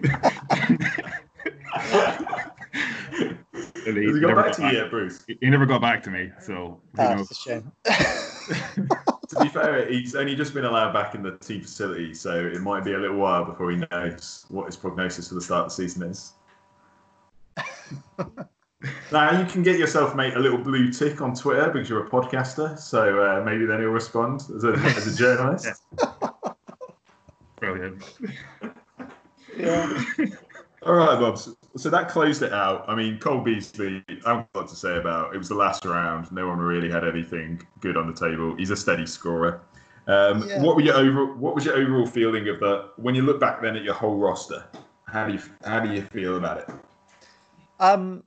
[3.88, 5.24] And he he never back back- yet, Bruce?
[5.28, 7.30] He never got back to me, so who Ah, knows?
[7.32, 7.72] it's a shame.
[9.30, 12.62] to be fair, he's only just been allowed back in the team facility, so it
[12.62, 15.70] might be a little while before he knows what his prognosis for the start of
[15.70, 16.34] the season is.
[19.12, 22.10] Now you can get yourself, mate, a little blue tick on Twitter because you're a
[22.10, 22.78] podcaster.
[22.78, 25.82] So uh, maybe then he'll respond as a, as a journalist.
[27.58, 28.04] Brilliant.
[29.58, 30.04] Yeah.
[30.84, 31.40] All right, Bob.
[31.78, 32.86] So, that closed it out.
[32.88, 35.36] I mean, Cole Beasley, I have a lot to say about.
[35.36, 36.32] It was the last round.
[36.32, 38.56] No one really had anything good on the table.
[38.56, 39.62] He's a steady scorer.
[40.08, 40.62] Um, Yeah.
[40.62, 43.62] What were your over, What was your overall feeling of the when you look back
[43.62, 44.64] then at your whole roster?
[45.06, 46.70] How do you How do you feel about it?
[47.80, 48.24] Um,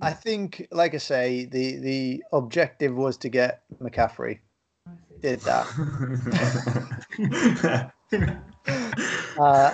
[0.00, 4.40] I think, like I say, the the objective was to get McCaffrey.
[5.20, 5.66] Did that.
[9.38, 9.72] Uh,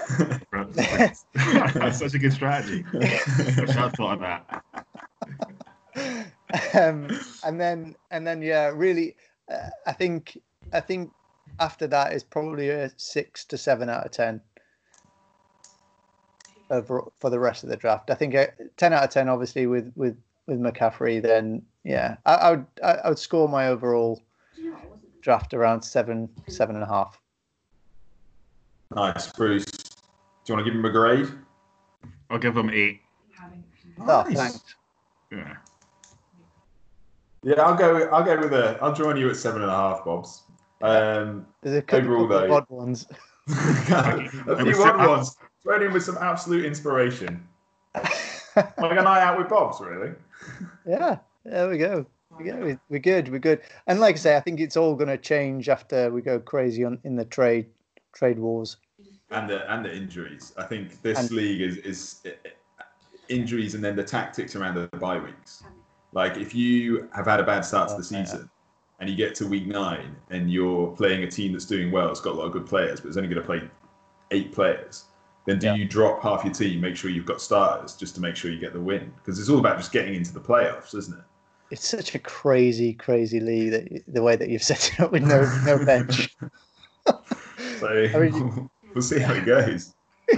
[0.74, 2.84] That's such a good strategy.
[2.94, 3.08] I
[3.52, 4.64] should have thought of that.
[6.74, 7.08] um,
[7.44, 9.16] and then and then yeah, really,
[9.50, 10.38] uh, I think
[10.72, 11.10] I think
[11.58, 14.40] after that is probably a six to seven out of ten
[16.70, 18.10] over for the rest of the draft.
[18.10, 21.22] I think a ten out of ten, obviously with with with McCaffrey.
[21.22, 24.22] Then yeah, I, I would I, I would score my overall
[25.22, 27.18] draft around seven seven and a half.
[28.94, 29.66] nice, Bruce.
[30.46, 31.26] Do you want to give him a grade?
[32.30, 33.00] I'll give him eight.
[33.98, 34.36] Oh, Nice.
[34.36, 34.60] thanks.
[35.32, 35.56] Yeah.
[37.42, 38.08] Yeah, I'll go.
[38.10, 38.78] I'll go with a.
[38.80, 40.42] I'll join you at seven and a half, Bobbs.
[40.82, 43.06] Um, There's a couple Overall, of though- odd ones.
[43.48, 45.36] a few so- odd ones.
[45.64, 47.44] Thrown in with some absolute inspiration.
[47.96, 50.12] Like a night out with Bobbs, really.
[50.86, 52.06] Yeah, there we go.
[52.38, 52.78] We go.
[52.88, 53.28] We're good.
[53.30, 53.62] We're good.
[53.88, 56.84] And like I say, I think it's all going to change after we go crazy
[56.84, 57.66] on in the trade
[58.12, 58.76] trade wars.
[59.30, 60.52] And the and the injuries.
[60.56, 62.22] I think this And- league is is
[63.28, 65.62] injuries and then the tactics around the bye weeks.
[66.12, 68.24] Like if you have had a bad start to the Oh, yeah.
[68.24, 68.50] season
[69.00, 72.20] and you get to week nine and you're playing a team that's doing well, it's
[72.20, 73.68] got a lot of good players, but it's only going to play
[74.30, 75.06] eight players.
[75.44, 75.74] Then do Yeah.
[75.74, 78.58] you drop half your team, make sure you've got starters just to make sure you
[78.60, 79.12] get the win?
[79.16, 81.24] Because it's all about just getting into the playoffs, isn't it?
[81.72, 85.24] It's such a crazy, crazy league that the way that you've set it up with
[85.24, 86.36] no no bench.
[87.78, 89.94] So I mean, we'll see how it goes.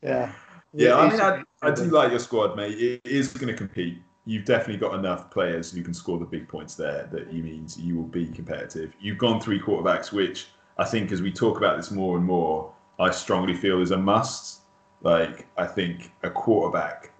[0.00, 0.30] Yeah.
[0.74, 2.78] Yeah, I mean, I, I do like your squad, mate.
[2.78, 3.98] It is going to compete.
[4.26, 7.76] You've definitely got enough players who can score the big points there that you means
[7.76, 8.92] you will be competitive.
[9.00, 10.46] You've gone three quarterbacks, which
[10.76, 13.96] I think, as we talk about this more and more, I strongly feel is a
[13.96, 14.60] must.
[15.00, 17.10] Like, I think a quarterback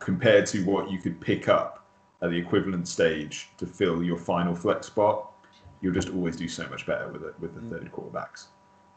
[0.00, 1.86] compared to what you could pick up
[2.22, 5.32] at the equivalent stage to fill your final flex spot,
[5.80, 7.70] you'll just always do so much better with it with the Mm.
[7.70, 8.48] third quarterbacks.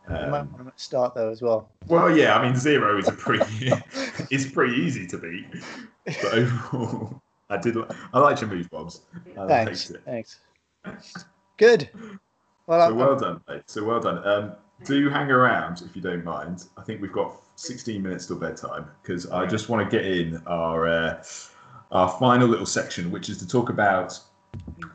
[0.10, 1.70] You might Um, want to start though as well.
[1.88, 3.72] well, yeah, I mean zero is a pretty
[4.32, 5.46] it's pretty easy to beat,
[6.06, 7.76] but overall, I did
[8.14, 9.02] I liked your move, Bobbs.
[9.38, 9.92] I Thanks.
[10.06, 10.40] Thanks.
[11.58, 11.90] Good.
[12.68, 13.64] Well, So I'm, well done, mate.
[13.68, 14.26] So well done.
[14.28, 14.54] Um,
[14.86, 16.66] do hang around if you don't mind.
[16.78, 20.42] I think we've got 16 minutes till bedtime because I just want to get in
[20.46, 21.24] our uh,
[21.92, 24.18] our final little section, which is to talk about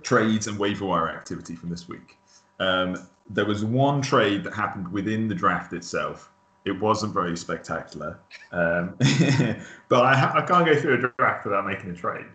[0.03, 2.17] trades and waiver wire activity from this week.
[2.61, 2.97] Um,
[3.31, 6.31] there was one trade that happened within the draft itself.
[6.65, 8.19] It wasn't very spectacular,
[8.53, 8.95] um,
[9.89, 12.27] but I, I can't go through a draft without making a trade.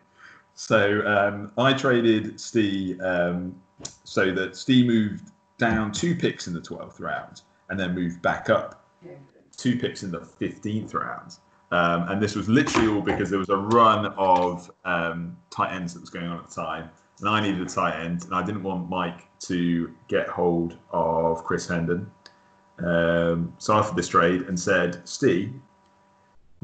[0.53, 3.55] So um, I traded Steve um,
[4.03, 8.49] so that Steve moved down two picks in the 12th round and then moved back
[8.49, 8.85] up
[9.55, 11.37] two picks in the 15th round.
[11.71, 15.93] Um, and this was literally all because there was a run of um, tight ends
[15.93, 16.89] that was going on at the time.
[17.19, 21.43] And I needed a tight end, and I didn't want Mike to get hold of
[21.43, 22.09] Chris Herndon.
[22.79, 25.51] Um, so I offered this trade and said, Steve,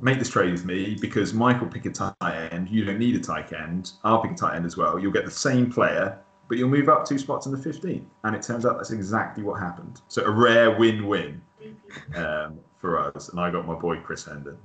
[0.01, 2.13] make this trade with me because Mike will pick a tight
[2.51, 2.69] end.
[2.69, 3.91] You don't need a tight end.
[4.03, 4.99] I'll pick a tight end as well.
[4.99, 8.05] You'll get the same player, but you'll move up two spots in the 15th.
[8.23, 10.01] And it turns out that's exactly what happened.
[10.07, 11.41] So a rare win-win
[12.15, 13.29] um, for us.
[13.29, 14.57] And I got my boy Chris Herndon.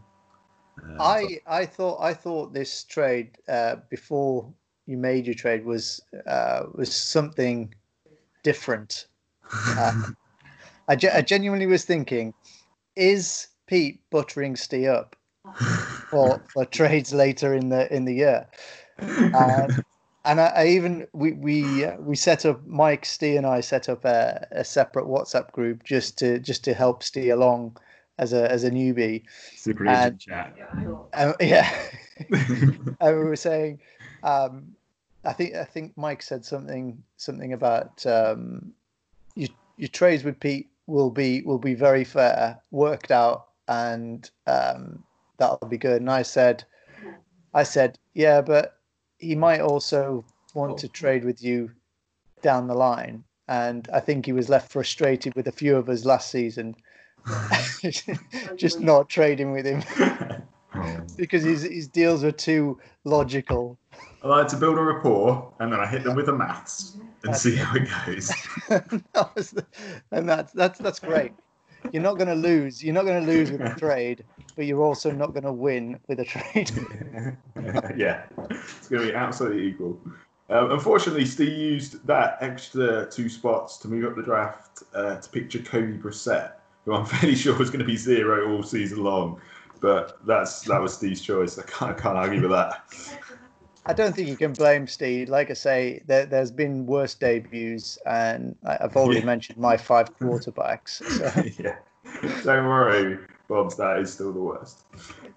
[0.80, 4.52] So- I I thought I thought this trade uh, before
[4.88, 7.72] you made your trade was uh, was something
[8.42, 9.06] different.
[9.52, 9.92] Uh,
[10.88, 12.32] I, ge- I genuinely was thinking,
[12.96, 15.14] is Pete buttering Steve up
[16.10, 18.46] for for trades later in the in the year?
[19.34, 19.84] Um,
[20.24, 23.90] and I, I even we we uh, we set up Mike, Stee and I set
[23.90, 27.76] up a, a separate WhatsApp group just to just to help Stee along
[28.18, 29.24] as a as a newbie.
[29.54, 30.54] Super And- chat.
[31.14, 31.70] Um, yeah,
[32.30, 33.80] and we were saying,
[34.22, 34.74] um,
[35.24, 38.72] I think I think Mike said something something about um,
[39.34, 45.02] your your trades with Pete will be will be very fair, worked out, and um,
[45.38, 46.00] that'll be good.
[46.00, 46.64] And I said,
[47.54, 48.78] I said, yeah, but
[49.18, 51.70] he might also want to trade with you
[52.42, 53.24] down the line.
[53.48, 56.76] And I think he was left frustrated with a few of us last season,
[58.56, 59.82] just not trading with him.
[61.16, 63.76] Because his his deals are too logical.
[64.22, 67.36] I like to build a rapport, and then I hit them with the maths and
[67.36, 68.32] see how it goes.
[68.68, 69.66] That the-
[70.12, 71.32] and that's that's that's great.
[71.92, 72.82] You're not going to lose.
[72.82, 74.24] You're not going to lose with a trade,
[74.56, 76.70] but you're also not going to win with a trade.
[77.96, 79.98] yeah, it's going to be absolutely equal.
[80.50, 85.30] Um, unfortunately, Steve used that extra two spots to move up the draft uh, to
[85.30, 86.52] pick Jacoby Brissett,
[86.84, 89.40] who I'm fairly sure was going to be zero all season long.
[89.80, 91.58] But that's that was Steve's choice.
[91.58, 92.82] I can't, can't argue with that.
[93.88, 95.30] I don't think you can blame Steve.
[95.30, 99.26] Like I say, there, there's been worse debuts, and I've already Yeah.
[99.26, 101.02] mentioned my five quarterbacks.
[101.08, 101.62] So.
[101.62, 101.76] yeah.
[102.44, 103.18] Don't worry,
[103.48, 104.84] Bob's that is still the worst.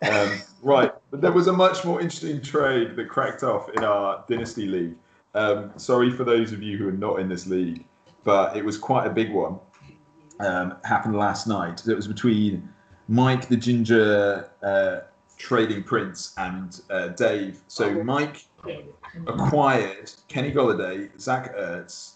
[0.01, 4.23] Um, right, but there was a much more interesting trade that cracked off in our
[4.27, 4.95] Dynasty League.
[5.33, 7.85] Um, sorry for those of you who are not in this league,
[8.23, 9.59] but it was quite a big one.
[10.39, 11.85] Um, happened last night.
[11.87, 12.67] It was between
[13.07, 15.01] Mike the Ginger uh,
[15.41, 17.61] Trading Prince and uh, Dave.
[17.67, 18.45] So Mike
[19.27, 22.13] acquired Kenny Golladay, Zach Ertz,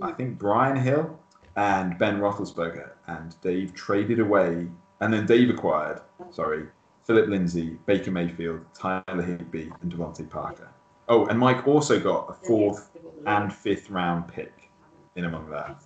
[0.00, 1.18] I think Brian Hill,
[1.56, 4.68] and Ben Roethlisberger, and Dave traded away,
[5.00, 6.00] and then Dave acquired,
[6.30, 6.66] sorry,
[7.04, 10.70] Philip Lindsay, Baker Mayfield, Tyler Higbee, and DeVante Parker.
[11.08, 12.90] Oh, and Mike also got a fourth
[13.26, 14.70] and fifth round pick
[15.16, 15.82] in among that.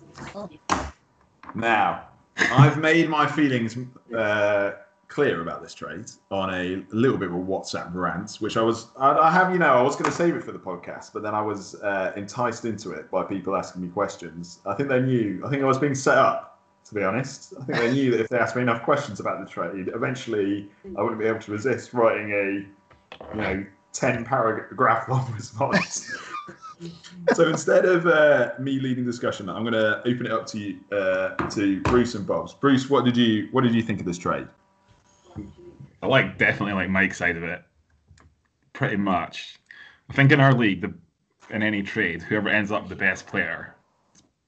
[1.55, 3.75] Now, I've made my feelings
[4.15, 4.73] uh,
[5.07, 8.87] clear about this trade on a little bit of a WhatsApp rant, which I was,
[8.97, 11.23] I, I have, you know, I was going to save it for the podcast, but
[11.23, 14.59] then I was uh, enticed into it by people asking me questions.
[14.65, 17.53] I think they knew, I think I was being set up, to be honest.
[17.59, 20.69] I think they knew that if they asked me enough questions about the trade, eventually
[20.97, 26.13] I wouldn't be able to resist writing a, you know, 10 paragraph long response.
[27.33, 30.79] so instead of uh, me leading discussion, I'm going to open it up to you,
[30.91, 32.53] uh, to Bruce and Bobbs.
[32.53, 34.47] Bruce, what did you what did you think of this trade?
[36.05, 37.63] I like definitely like Mike's side of it,
[38.73, 39.55] pretty much.
[40.07, 40.93] I think in our league, the
[41.49, 43.75] in any trade, whoever ends up the best player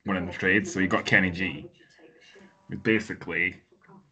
[0.05, 0.68] winning the trade.
[0.68, 1.68] So you got Kenny G.
[2.84, 3.55] Basically,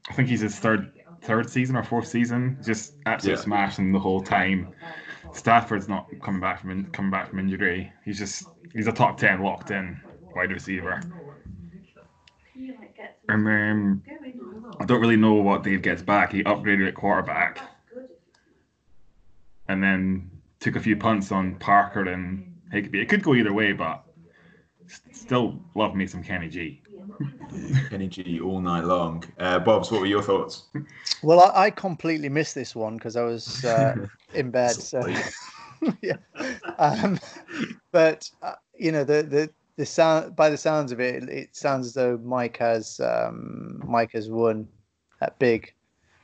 [0.09, 0.91] I think he's his third
[1.21, 3.43] third season or fourth season, just absolutely Yeah.
[3.43, 4.73] smashing the whole time.
[5.33, 7.93] Stafford's not coming back from in, coming back from injury.
[8.03, 10.01] He's just he's a top ten locked in
[10.35, 10.99] wide receiver.
[13.27, 14.01] And then
[14.79, 16.31] I don't really know what Dave gets back.
[16.31, 17.59] He upgraded at quarterback,
[19.67, 20.29] and then
[20.59, 23.01] took a few punts on Parker and Higbee.
[23.01, 24.03] It could go either way, but
[25.11, 26.81] still love me some Kenny G.
[27.89, 29.23] Kenny G all night long.
[29.39, 30.65] Uh, Bobbs, what were your thoughts?
[31.23, 33.95] Well, I, I completely missed this one because I was uh,
[34.33, 34.71] in bed.
[34.71, 35.05] So,
[36.01, 36.17] yeah.
[36.77, 37.19] Um,
[37.91, 41.87] but uh, you know, the the the sound by the sounds of it, it sounds
[41.87, 44.67] as though Mike has um, Mike has won
[45.21, 45.73] at big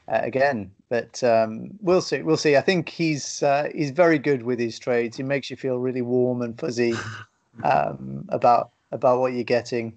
[0.07, 0.71] uh, again.
[0.89, 2.21] But um, we'll see.
[2.21, 2.57] We'll see.
[2.57, 5.17] I think he's uh, he's very good with his trades.
[5.17, 6.93] He makes you feel really warm and fuzzy
[7.63, 9.93] um, about about what you're getting.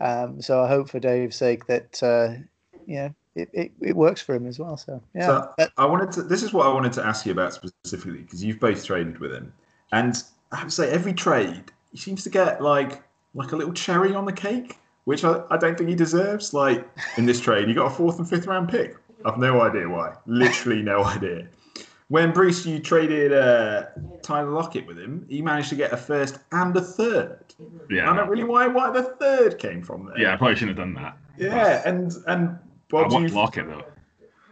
[0.00, 2.34] Um, so I hope for Dave's sake that uh,
[2.86, 4.76] you know it, it, it works for him as well.
[4.76, 6.22] So yeah, So But- I wanted to.
[6.22, 9.32] This is what I wanted to ask you about specifically because you've both traded with
[9.32, 9.52] him,
[9.92, 10.22] and
[10.52, 13.02] I have to say every trade he seems to get like
[13.34, 16.52] like a little cherry on the cake, which I, I don't think he deserves.
[16.52, 16.86] Like
[17.16, 18.96] in this trade, you got a fourth and fifth round pick.
[19.24, 20.14] I've no idea why.
[20.26, 21.48] Literally no idea.
[22.08, 23.86] When Bruce, you traded uh,
[24.22, 27.42] Tyler Lockett with him, he managed to get a first and a third.
[27.90, 30.18] Yeah, I don't really why why the third came from there.
[30.20, 31.16] yeah, I probably shouldn't have done that.
[31.38, 32.56] yeah, and and I
[32.90, 33.82] Bob, want Lockett though.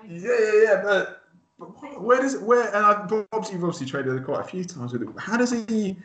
[0.09, 1.23] yeah, yeah, yeah, but,
[1.59, 2.43] but where does it?
[2.43, 2.75] Where?
[2.75, 5.15] And I, Bob's you've obviously traded quite a few times with him.
[5.19, 5.97] How does he?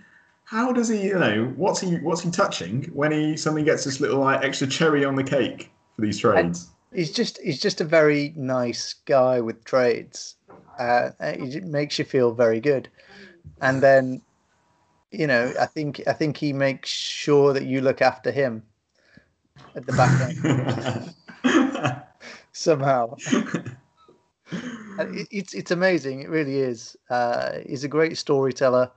[0.50, 1.04] How does he?
[1.04, 1.98] You know, what's he?
[1.98, 5.72] What's he touching when he suddenly gets this little like extra cherry on the cake
[5.96, 6.72] for these trades?
[6.92, 10.38] he's just he's just a very nice guy with trades.
[10.80, 12.90] Uh, it makes you feel very good,
[13.62, 14.24] and then
[15.12, 18.64] you know I think I think he makes sure that you look after him
[19.76, 22.04] at the back end
[22.54, 23.14] somehow.
[25.30, 26.22] It's it's amazing.
[26.22, 26.98] It really is.
[27.08, 28.90] Uh, he's a great storyteller,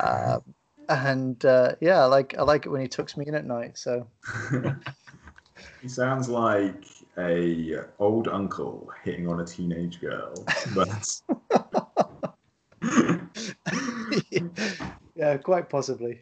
[0.00, 0.38] uh,
[0.88, 3.78] and uh, yeah, I like I like it when he tucks me in at night.
[3.78, 4.06] So
[5.82, 6.84] he sounds like
[7.18, 10.34] a old uncle hitting on a teenage girl,
[10.74, 11.20] but.
[15.16, 16.20] yeah, quite possibly.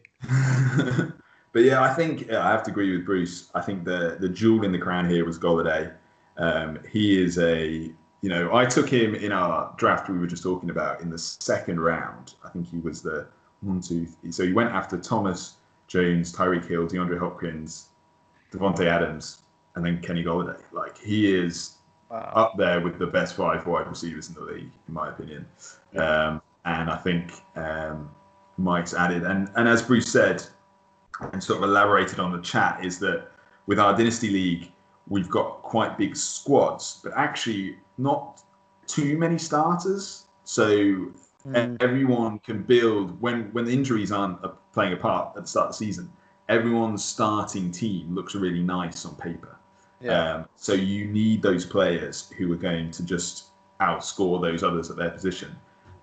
[1.51, 3.49] but yeah, I think yeah, I have to agree with Bruce.
[3.53, 5.93] I think the the jewel in the crown here was Golladay.
[6.37, 7.91] Um, he is a
[8.21, 11.17] you know I took him in our draft we were just talking about in the
[11.17, 12.35] second round.
[12.43, 13.27] I think he was the
[13.65, 14.07] one two.
[14.31, 15.55] So he went after Thomas
[15.87, 17.89] Jones, Tyreek Hill, DeAndre Hopkins,
[18.51, 19.39] Davante Adams,
[19.75, 20.61] and then Kenny Golladay.
[20.71, 21.71] Like he is
[22.07, 22.31] Wow.
[22.35, 25.43] up there with the best five wide receivers in the league, in my opinion.
[25.97, 28.11] Um, and I think um,
[28.57, 30.45] Mike's added, and, and as Bruce said,
[31.33, 33.31] and sort of elaborated on the chat, is that
[33.65, 34.71] with our Dynasty League,
[35.07, 38.43] we've got quite big squads, but actually not
[38.85, 40.25] too many starters.
[40.43, 41.07] So
[41.47, 41.77] Mm.
[41.81, 44.39] everyone can build when when the injuries aren't
[44.73, 46.11] playing a part at the start of the season.
[46.49, 49.57] Everyone's starting team looks really nice on paper.
[50.01, 50.33] Yeah.
[50.33, 53.45] Um, so you need those players who are going to just
[53.79, 55.55] outscore those others at their position.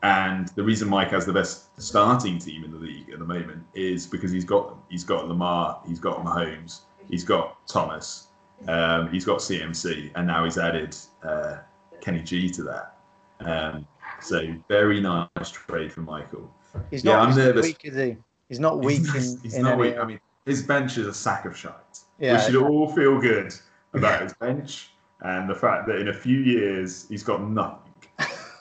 [0.02, 3.62] And the reason Mike has the best starting team in the league at the moment
[3.74, 4.78] is because he's got them.
[4.88, 8.28] He's got Lamar, he's got Mahomes, he's got Thomas,
[8.66, 11.58] um, he's got CMC, and now he's added uh,
[12.00, 12.96] Kenny G to that.
[13.40, 13.86] Um,
[14.22, 16.52] so very nice trade for Michael.
[16.90, 17.66] He's yeah, not I'm he's nervous.
[17.66, 18.16] weak, is he?
[18.48, 19.96] He's not weak in, he's in not any weak.
[19.98, 21.72] I mean, his bench is a sack of shite.
[22.18, 23.52] Yeah, we should all feel good
[23.94, 24.90] about his bench
[25.22, 27.92] and the fact that in a few years he's got nothing.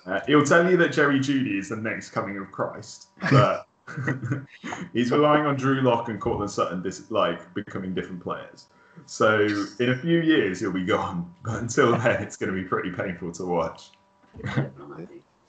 [0.05, 3.68] Uh, he'll tell you that Jerry Jeudy is the next coming of Christ, but
[4.93, 8.68] he's relying on Drew Lock and Courtland Sutton, this, like becoming different players.
[9.05, 9.47] So
[9.80, 12.91] in a few years he'll be gone, but until then it's going to be pretty
[12.91, 13.91] painful to watch.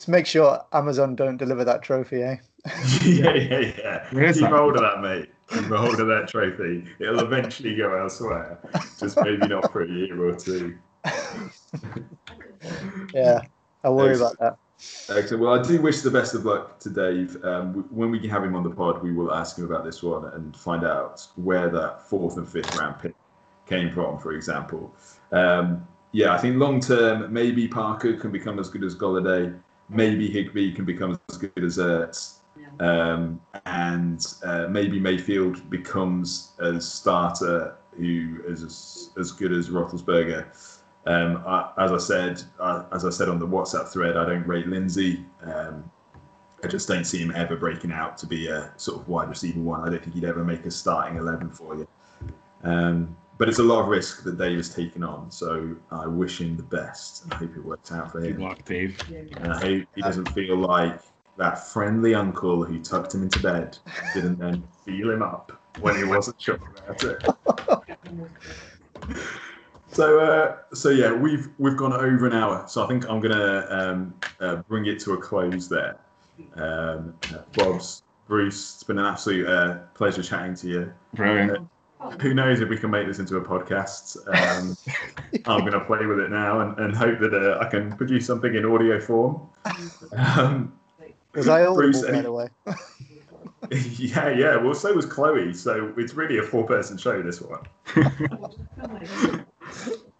[0.02, 2.36] Let's make sure Amazon don't deliver that trophy, eh?
[3.04, 4.08] yeah, yeah, yeah.
[4.32, 4.50] Keep that?
[4.50, 5.30] hold of that, mate.
[5.46, 6.84] Keep hold of that trophy.
[6.98, 8.58] It'll eventually go elsewhere.
[8.98, 10.76] Just maybe not for a year or two.
[13.14, 13.42] Yeah,
[13.84, 14.36] I worry Excellent.
[14.40, 14.58] about
[15.08, 15.16] that.
[15.16, 15.42] Excellent.
[15.42, 17.36] Well, I do wish the best of luck to Dave.
[17.44, 20.24] Um, when we have him on the pod, we will ask him about this one
[20.34, 23.14] and find out where that fourth and fifth round pick
[23.66, 24.94] came from, for example.
[25.30, 29.58] Um, yeah, I think long term, maybe Parker can become as good as Golladay.
[29.88, 32.38] Maybe Higbee can become as good as Ertz.
[32.80, 40.46] Um, and uh, maybe Mayfield becomes a starter who is as, as good as Roethlisberger.
[41.06, 44.46] Um, I, as I said, uh, as I said on the WhatsApp thread, I don't
[44.46, 45.24] rate Lindsay.
[45.42, 45.90] Um,
[46.64, 49.60] I just don't see him ever breaking out to be a sort of wide receiver
[49.60, 49.80] one.
[49.80, 51.88] I don't think he'd ever make a starting eleven for you.
[52.62, 56.40] Um, but it's a lot of risk that Dave has taken on, so I wish
[56.40, 57.24] him the best.
[57.28, 58.34] I hope it works out for him.
[58.34, 59.02] Good luck, Dave.
[59.08, 61.00] and I hope he doesn't feel like
[61.38, 63.76] that friendly uncle who tucked him into bed
[64.14, 68.28] didn't then feel him up when he wasn't sure about it.
[69.88, 72.64] So, uh, so yeah, we've we've gone over an hour.
[72.66, 75.98] So I think I'm gonna um, uh, bring it to a close there.
[76.54, 80.92] Um, uh, Bobbs, Bruce, it's been an absolute uh, pleasure chatting to you.
[81.12, 81.68] Brilliant.
[82.20, 84.16] Who knows if we can make this into a podcast?
[84.28, 84.76] Um,
[85.46, 88.26] I'm going to play with it now and, and hope that uh, I can produce
[88.26, 89.48] something in audio form.
[90.16, 90.72] Um,
[91.34, 92.48] Was I audible, Bruce, by any- the way?
[93.96, 94.56] yeah, yeah.
[94.56, 95.54] Well, so was Chloe.
[95.54, 97.22] So it's really a four-person show.
[97.22, 97.60] This one.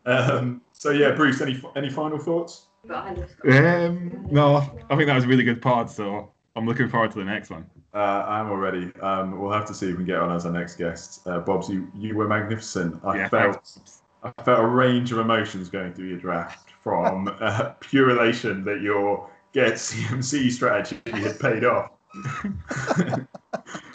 [0.04, 1.40] Um, so yeah, Bruce.
[1.40, 2.66] Any any final thoughts?
[2.90, 4.56] Um, no,
[4.90, 7.50] I think that was a really good pod, so I'm looking forward to the next
[7.50, 7.66] one.
[7.94, 8.90] Uh, I'm already.
[9.00, 11.26] Um, we'll have to see if we can get on as our next guest.
[11.26, 12.98] Uh, Bobbs, you, you were magnificent.
[13.04, 14.02] I Yeah, felt thanks.
[14.22, 18.80] I felt a range of emotions going through your draft from uh, pure elation that
[18.80, 21.90] your get CMC strategy had paid off.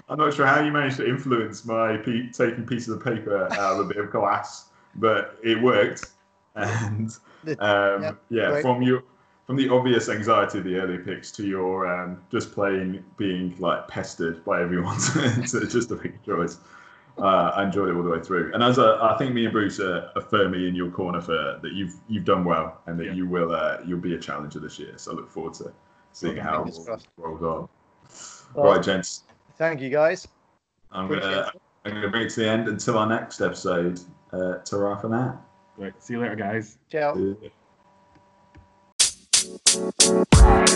[0.09, 3.73] I'm not sure how you managed to influence my pe- taking pieces of paper out
[3.73, 6.05] of a bit of glass, but it worked.
[6.55, 7.11] And
[7.59, 8.61] um, yeah, yeah, great.
[8.61, 9.03] from your
[9.47, 13.87] from the obvious anxiety of the early picks to your um, just plain being like
[13.87, 16.57] pestered by everyone to, to just a pick choice.
[17.17, 19.51] Uh, I enjoyed it all the way through, and as a, I think me and
[19.51, 21.71] Bruce are, are firmly in your corner for that.
[21.73, 23.13] You've you've done well, and that Yeah.
[23.13, 24.93] you will uh, you'll be a challenger this year.
[24.97, 25.73] So I look forward to
[26.11, 27.07] seeing how it Fingers all crossed.
[27.17, 27.69] rolls on.
[28.53, 29.23] Well, right, gents,
[29.57, 30.27] Thank you, guys.
[30.91, 31.61] I'm Appreciate gonna it.
[31.85, 33.99] I'm gonna bring it to the end until our next episode.
[34.31, 35.43] Uh, ta for now.
[35.77, 36.77] Right, see you later, guys.
[36.91, 37.15] Ciao.
[40.47, 40.67] Yeah.